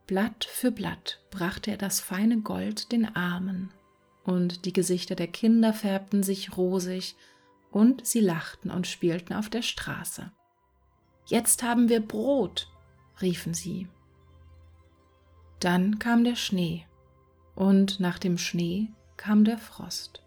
Blatt 0.07 0.45
für 0.45 0.71
Blatt 0.71 1.21
brachte 1.31 1.73
er 1.73 1.77
das 1.77 1.99
feine 1.99 2.41
Gold 2.43 2.93
den 2.93 3.17
Armen, 3.17 3.73
und 4.23 4.65
die 4.65 4.73
Gesichter 4.73 5.17
der 5.17 5.27
Kinder 5.29 5.73
färbten 5.73 6.23
sich 6.23 6.57
rosig, 6.57 7.17
und 7.75 8.07
sie 8.07 8.21
lachten 8.21 8.71
und 8.71 8.87
spielten 8.87 9.35
auf 9.35 9.51
der 9.51 9.63
Straße. 9.63 10.33
Jetzt 11.27 11.63
haben 11.63 11.91
wir 11.91 12.01
Brot, 12.01 12.69
riefen 13.21 13.53
sie 13.53 13.89
dann 15.65 15.99
kam 15.99 16.25
der 16.25 16.37
Schnee 16.37 16.85
und 17.55 17.99
nach 17.99 18.19
dem 18.19 18.37
Schnee 18.37 18.91
kam 19.17 19.45
der 19.45 19.57
Frost. 19.57 20.23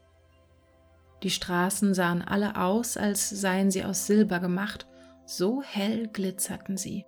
Die 1.21 1.29
Straßen 1.29 1.93
sahen 1.93 2.23
alle 2.23 2.59
aus, 2.59 2.97
als 2.97 3.29
seien 3.29 3.69
sie 3.69 3.85
aus 3.85 4.07
Silber 4.07 4.39
gemacht, 4.39 4.87
so 5.27 5.61
hell 5.61 6.07
glitzerten 6.07 6.75
sie. 6.75 7.05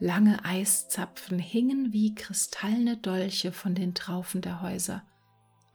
Lange 0.00 0.44
Eiszapfen 0.44 1.38
hingen 1.38 1.92
wie 1.92 2.16
kristallene 2.16 2.96
Dolche 2.96 3.52
von 3.52 3.76
den 3.76 3.94
Traufen 3.94 4.40
der 4.40 4.60
Häuser. 4.60 5.04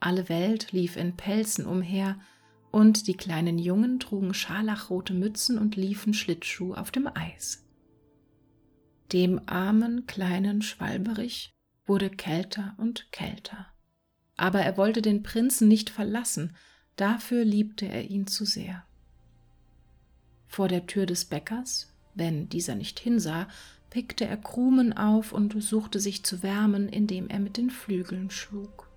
Alle 0.00 0.28
Welt 0.28 0.72
lief 0.72 0.98
in 0.98 1.16
Pelzen 1.16 1.64
umher, 1.64 2.18
und 2.70 3.06
die 3.06 3.16
kleinen 3.16 3.58
Jungen 3.58 4.00
trugen 4.00 4.34
scharlachrote 4.34 5.14
Mützen 5.14 5.58
und 5.58 5.76
liefen 5.76 6.14
Schlittschuh 6.14 6.74
auf 6.74 6.90
dem 6.90 7.08
Eis. 7.12 7.64
Dem 9.12 9.40
armen 9.46 10.06
kleinen 10.06 10.62
Schwalberich 10.62 11.52
wurde 11.86 12.10
kälter 12.10 12.74
und 12.78 13.10
kälter. 13.10 13.66
Aber 14.36 14.60
er 14.60 14.76
wollte 14.76 15.02
den 15.02 15.22
Prinzen 15.22 15.66
nicht 15.66 15.90
verlassen, 15.90 16.56
dafür 16.96 17.44
liebte 17.44 17.86
er 17.86 18.08
ihn 18.08 18.26
zu 18.26 18.44
sehr. 18.44 18.84
Vor 20.46 20.68
der 20.68 20.86
Tür 20.86 21.06
des 21.06 21.24
Bäckers, 21.24 21.92
wenn 22.14 22.48
dieser 22.48 22.74
nicht 22.74 23.00
hinsah, 23.00 23.48
pickte 23.90 24.24
er 24.24 24.36
Krumen 24.36 24.92
auf 24.92 25.32
und 25.32 25.60
suchte 25.60 25.98
sich 25.98 26.24
zu 26.24 26.42
wärmen, 26.42 26.88
indem 26.88 27.28
er 27.28 27.40
mit 27.40 27.56
den 27.56 27.70
Flügeln 27.70 28.30
schlug. 28.30 28.89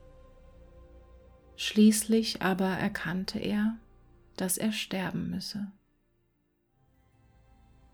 Schließlich 1.55 2.41
aber 2.41 2.69
erkannte 2.69 3.39
er, 3.39 3.77
dass 4.35 4.57
er 4.57 4.71
sterben 4.71 5.29
müsse. 5.29 5.71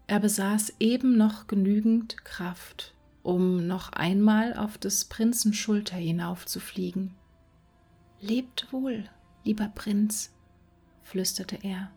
Er 0.07 0.19
besaß 0.19 0.75
eben 0.79 1.17
noch 1.17 1.47
genügend 1.47 2.23
Kraft, 2.25 2.95
um 3.21 3.67
noch 3.67 3.91
einmal 3.91 4.55
auf 4.55 4.77
des 4.77 5.05
Prinzen 5.05 5.53
Schulter 5.53 5.97
hinaufzufliegen. 5.97 7.13
Lebt 8.19 8.73
wohl, 8.73 9.07
lieber 9.43 9.67
Prinz, 9.67 10.33
flüsterte 11.03 11.59
er. 11.61 11.91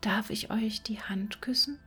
Darf 0.00 0.30
ich 0.30 0.50
euch 0.50 0.82
die 0.82 1.00
Hand 1.00 1.42
küssen? 1.42 1.78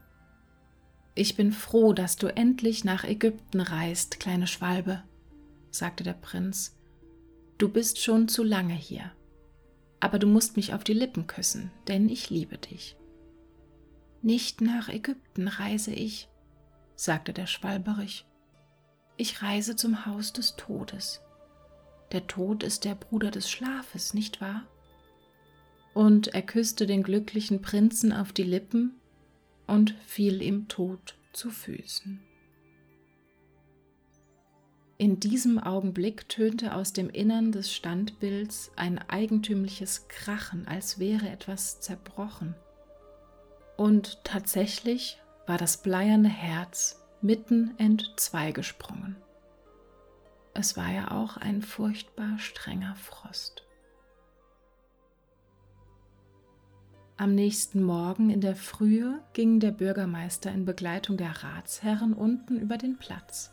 Ich 1.14 1.34
bin 1.34 1.52
froh, 1.52 1.92
dass 1.92 2.16
du 2.16 2.28
endlich 2.28 2.84
nach 2.84 3.04
Ägypten 3.04 3.60
reist, 3.60 4.20
kleine 4.20 4.46
Schwalbe, 4.46 5.02
sagte 5.70 6.04
der 6.04 6.14
Prinz. 6.14 6.78
Du 7.58 7.68
bist 7.68 8.00
schon 8.00 8.28
zu 8.28 8.42
lange 8.42 8.74
hier. 8.74 9.12
Aber 10.00 10.18
du 10.18 10.26
musst 10.26 10.56
mich 10.56 10.74
auf 10.74 10.82
die 10.82 10.94
Lippen 10.94 11.26
küssen, 11.26 11.70
denn 11.86 12.08
ich 12.08 12.28
liebe 12.28 12.58
dich. 12.58 12.96
Nicht 14.20 14.60
nach 14.60 14.88
Ägypten 14.88 15.48
reise 15.48 15.92
ich, 15.92 16.28
sagte 16.96 17.32
der 17.32 17.46
Schwalberich. 17.46 18.26
Ich 19.16 19.42
reise 19.42 19.76
zum 19.76 20.06
Haus 20.06 20.32
des 20.32 20.56
Todes. 20.56 21.20
Der 22.12 22.26
Tod 22.26 22.62
ist 22.62 22.84
der 22.84 22.94
Bruder 22.94 23.30
des 23.30 23.50
Schlafes, 23.50 24.14
nicht 24.14 24.40
wahr? 24.40 24.66
Und 25.94 26.28
er 26.28 26.42
küsste 26.42 26.86
den 26.86 27.02
glücklichen 27.02 27.62
Prinzen 27.62 28.12
auf 28.12 28.32
die 28.32 28.42
Lippen 28.42 28.94
und 29.66 29.94
fiel 30.06 30.42
ihm 30.42 30.68
tot 30.68 31.16
zu 31.32 31.50
Füßen. 31.50 32.20
In 35.02 35.18
diesem 35.18 35.58
Augenblick 35.58 36.28
tönte 36.28 36.76
aus 36.76 36.92
dem 36.92 37.10
Innern 37.10 37.50
des 37.50 37.72
Standbilds 37.72 38.70
ein 38.76 39.00
eigentümliches 39.00 40.06
Krachen, 40.06 40.68
als 40.68 41.00
wäre 41.00 41.28
etwas 41.28 41.80
zerbrochen. 41.80 42.54
Und 43.76 44.22
tatsächlich 44.22 45.20
war 45.44 45.58
das 45.58 45.82
bleierne 45.82 46.28
Herz 46.28 47.04
mitten 47.20 47.74
entzweigesprungen. 47.78 49.16
Es 50.54 50.76
war 50.76 50.92
ja 50.92 51.10
auch 51.10 51.36
ein 51.36 51.62
furchtbar 51.62 52.38
strenger 52.38 52.94
Frost. 52.94 53.66
Am 57.16 57.34
nächsten 57.34 57.82
Morgen 57.82 58.30
in 58.30 58.40
der 58.40 58.54
Frühe 58.54 59.20
ging 59.32 59.58
der 59.58 59.72
Bürgermeister 59.72 60.52
in 60.52 60.64
Begleitung 60.64 61.16
der 61.16 61.42
Ratsherren 61.42 62.12
unten 62.14 62.56
über 62.56 62.78
den 62.78 62.98
Platz. 62.98 63.51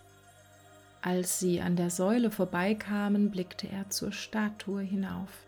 Als 1.01 1.39
sie 1.39 1.61
an 1.61 1.77
der 1.77 1.89
Säule 1.89 2.29
vorbeikamen, 2.29 3.31
blickte 3.31 3.69
er 3.69 3.89
zur 3.89 4.11
Statue 4.11 4.81
hinauf. 4.81 5.45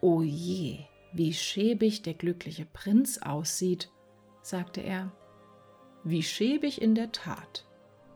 O 0.00 0.22
je, 0.22 0.78
wie 1.12 1.34
schäbig 1.34 2.02
der 2.02 2.14
glückliche 2.14 2.66
Prinz 2.66 3.18
aussieht, 3.18 3.90
sagte 4.42 4.80
er. 4.80 5.10
Wie 6.04 6.22
schäbig 6.22 6.80
in 6.80 6.94
der 6.94 7.10
Tat, 7.10 7.64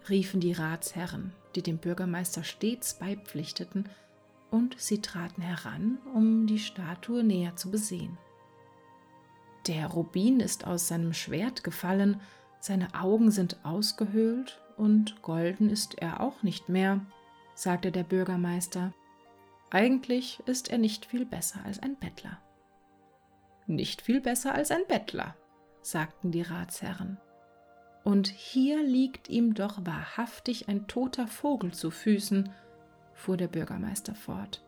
riefen 0.08 0.40
die 0.40 0.52
Ratsherren, 0.52 1.32
die 1.56 1.62
dem 1.62 1.78
Bürgermeister 1.78 2.44
stets 2.44 2.94
beipflichteten, 2.94 3.88
und 4.50 4.76
sie 4.78 5.00
traten 5.00 5.42
heran, 5.42 5.98
um 6.14 6.46
die 6.46 6.60
Statue 6.60 7.24
näher 7.24 7.56
zu 7.56 7.70
besehen. 7.70 8.16
Der 9.66 9.88
Rubin 9.88 10.38
ist 10.38 10.68
aus 10.68 10.86
seinem 10.86 11.12
Schwert 11.12 11.64
gefallen, 11.64 12.20
seine 12.60 12.94
Augen 12.94 13.32
sind 13.32 13.64
ausgehöhlt 13.64 14.60
und 14.76 15.22
golden 15.22 15.70
ist 15.70 15.98
er 15.98 16.20
auch 16.20 16.42
nicht 16.42 16.68
mehr, 16.68 17.00
sagte 17.54 17.90
der 17.90 18.04
Bürgermeister. 18.04 18.92
Eigentlich 19.70 20.40
ist 20.46 20.70
er 20.70 20.78
nicht 20.78 21.06
viel 21.06 21.24
besser 21.24 21.60
als 21.64 21.82
ein 21.82 21.96
Bettler. 21.96 22.38
Nicht 23.66 24.02
viel 24.02 24.20
besser 24.20 24.54
als 24.54 24.70
ein 24.70 24.86
Bettler, 24.86 25.34
sagten 25.82 26.30
die 26.30 26.42
Ratsherren. 26.42 27.18
Und 28.04 28.28
hier 28.28 28.84
liegt 28.84 29.28
ihm 29.28 29.54
doch 29.54 29.84
wahrhaftig 29.84 30.68
ein 30.68 30.86
toter 30.86 31.26
Vogel 31.26 31.72
zu 31.72 31.90
Füßen, 31.90 32.50
fuhr 33.14 33.36
der 33.36 33.48
Bürgermeister 33.48 34.14
fort. 34.14 34.62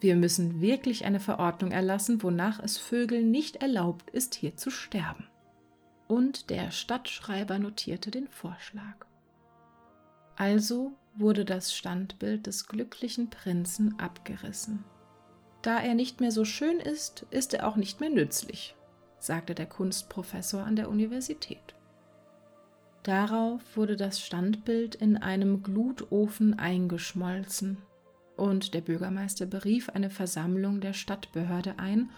Wir 0.00 0.16
müssen 0.16 0.60
wirklich 0.60 1.04
eine 1.04 1.20
Verordnung 1.20 1.70
erlassen, 1.70 2.22
wonach 2.22 2.60
es 2.60 2.78
Vögeln 2.78 3.30
nicht 3.30 3.56
erlaubt 3.56 4.10
ist, 4.10 4.34
hier 4.34 4.56
zu 4.56 4.70
sterben. 4.70 5.28
Und 6.06 6.50
der 6.50 6.70
Stadtschreiber 6.70 7.58
notierte 7.58 8.10
den 8.10 8.28
Vorschlag. 8.28 9.07
Also 10.38 10.92
wurde 11.16 11.44
das 11.44 11.74
Standbild 11.74 12.46
des 12.46 12.68
glücklichen 12.68 13.28
Prinzen 13.28 13.98
abgerissen. 13.98 14.84
Da 15.62 15.80
er 15.80 15.94
nicht 15.94 16.20
mehr 16.20 16.30
so 16.30 16.44
schön 16.44 16.78
ist, 16.78 17.26
ist 17.30 17.54
er 17.54 17.66
auch 17.66 17.74
nicht 17.74 17.98
mehr 17.98 18.08
nützlich, 18.08 18.76
sagte 19.18 19.56
der 19.56 19.66
Kunstprofessor 19.66 20.62
an 20.62 20.76
der 20.76 20.90
Universität. 20.90 21.74
Darauf 23.02 23.60
wurde 23.76 23.96
das 23.96 24.20
Standbild 24.20 24.94
in 24.94 25.16
einem 25.16 25.64
Glutofen 25.64 26.56
eingeschmolzen 26.56 27.78
und 28.36 28.74
der 28.74 28.80
Bürgermeister 28.82 29.44
berief 29.44 29.88
eine 29.88 30.08
Versammlung 30.08 30.80
der 30.80 30.92
Stadtbehörde 30.92 31.80
ein, 31.80 32.10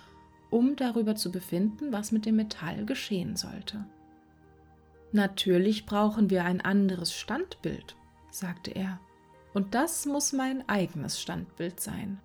um 0.51 0.77
darüber 0.77 1.15
zu 1.15 1.33
befinden, 1.33 1.91
was 1.91 2.13
mit 2.13 2.27
dem 2.27 2.37
Metall 2.37 2.85
geschehen 2.85 3.37
sollte. 3.37 3.87
Natürlich 5.11 5.87
brauchen 5.87 6.29
wir 6.29 6.45
ein 6.45 6.61
anderes 6.61 7.15
Standbild, 7.15 7.97
sagte 8.31 8.71
er, 8.71 9.01
und 9.53 9.75
das 9.75 10.07
muss 10.07 10.33
mein 10.33 10.69
eigenes 10.69 11.21
Standbild 11.21 11.81
sein. 11.81 12.21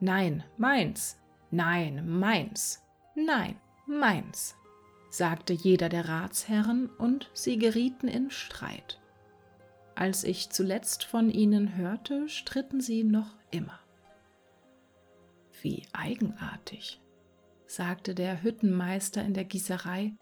Nein, 0.00 0.42
meins, 0.56 1.18
nein, 1.50 2.08
meins, 2.08 2.82
nein, 3.14 3.56
meins, 3.86 4.56
sagte 5.10 5.52
jeder 5.52 5.88
der 5.88 6.08
Ratsherren, 6.08 6.88
und 6.88 7.30
sie 7.34 7.58
gerieten 7.58 8.08
in 8.08 8.30
Streit. 8.30 8.98
Als 9.94 10.24
ich 10.24 10.50
zuletzt 10.50 11.04
von 11.04 11.30
ihnen 11.30 11.76
hörte, 11.76 12.28
stritten 12.28 12.80
sie 12.80 13.04
noch 13.04 13.34
immer. 13.50 13.78
Wie 15.60 15.82
eigenartig, 15.92 17.00
sagte 17.66 18.14
der 18.14 18.42
Hüttenmeister 18.42 19.22
in 19.22 19.34
der 19.34 19.44
Gießerei, 19.44 20.14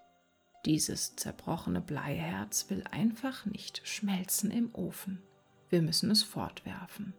dieses 0.65 1.17
zerbrochene 1.17 1.81
Bleiherz 1.81 2.69
will 2.69 2.85
einfach 2.91 3.47
nicht 3.47 3.87
schmelzen 3.87 4.51
im 4.51 4.75
Ofen. 4.75 5.23
Wir 5.71 5.83
müssen 5.83 6.11
es 6.11 6.23
fortwerfen. 6.23 7.15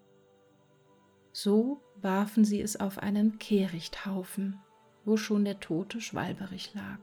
So 1.32 1.82
warfen 2.02 2.44
sie 2.44 2.62
es 2.62 2.80
auf 2.80 2.98
einen 2.98 3.40
Kehrichthaufen, 3.40 4.60
wo 5.06 5.18
schon 5.18 5.46
der 5.46 5.60
tote 5.60 6.02
Schwalberich 6.02 6.74
lag 6.74 7.00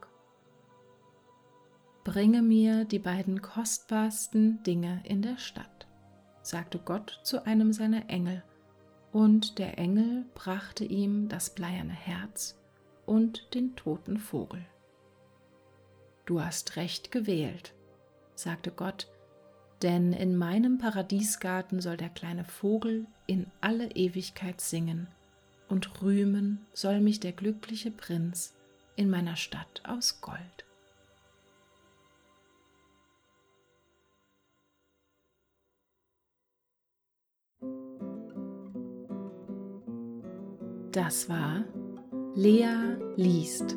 bringe 2.06 2.40
mir 2.40 2.84
die 2.84 3.00
beiden 3.00 3.42
kostbarsten 3.42 4.62
Dinge 4.62 5.02
in 5.02 5.22
der 5.22 5.38
Stadt, 5.38 5.88
sagte 6.40 6.78
Gott 6.78 7.18
zu 7.24 7.44
einem 7.44 7.72
seiner 7.72 8.08
Engel, 8.08 8.44
und 9.10 9.58
der 9.58 9.76
Engel 9.76 10.24
brachte 10.36 10.84
ihm 10.84 11.28
das 11.28 11.50
bleierne 11.50 11.92
Herz 11.92 12.56
und 13.06 13.52
den 13.54 13.74
toten 13.74 14.18
Vogel. 14.18 14.64
Du 16.26 16.42
hast 16.42 16.74
recht 16.74 17.12
gewählt, 17.12 17.72
sagte 18.34 18.72
Gott, 18.72 19.06
denn 19.82 20.12
in 20.12 20.36
meinem 20.36 20.78
Paradiesgarten 20.78 21.80
soll 21.80 21.96
der 21.96 22.08
kleine 22.08 22.44
Vogel 22.44 23.06
in 23.28 23.46
alle 23.60 23.92
Ewigkeit 23.92 24.60
singen, 24.60 25.06
und 25.68 26.02
rühmen 26.02 26.66
soll 26.72 27.00
mich 27.00 27.20
der 27.20 27.32
glückliche 27.32 27.92
Prinz 27.92 28.54
in 28.96 29.08
meiner 29.08 29.36
Stadt 29.36 29.82
aus 29.84 30.20
Gold. 30.20 30.64
Das 40.90 41.28
war 41.28 41.64
Lea 42.34 42.96
liest 43.16 43.76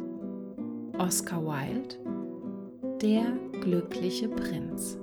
Oscar 0.97 1.45
Wilde 1.45 2.18
Der 3.01 3.31
glückliche 3.61 4.27
Prinz. 4.27 4.97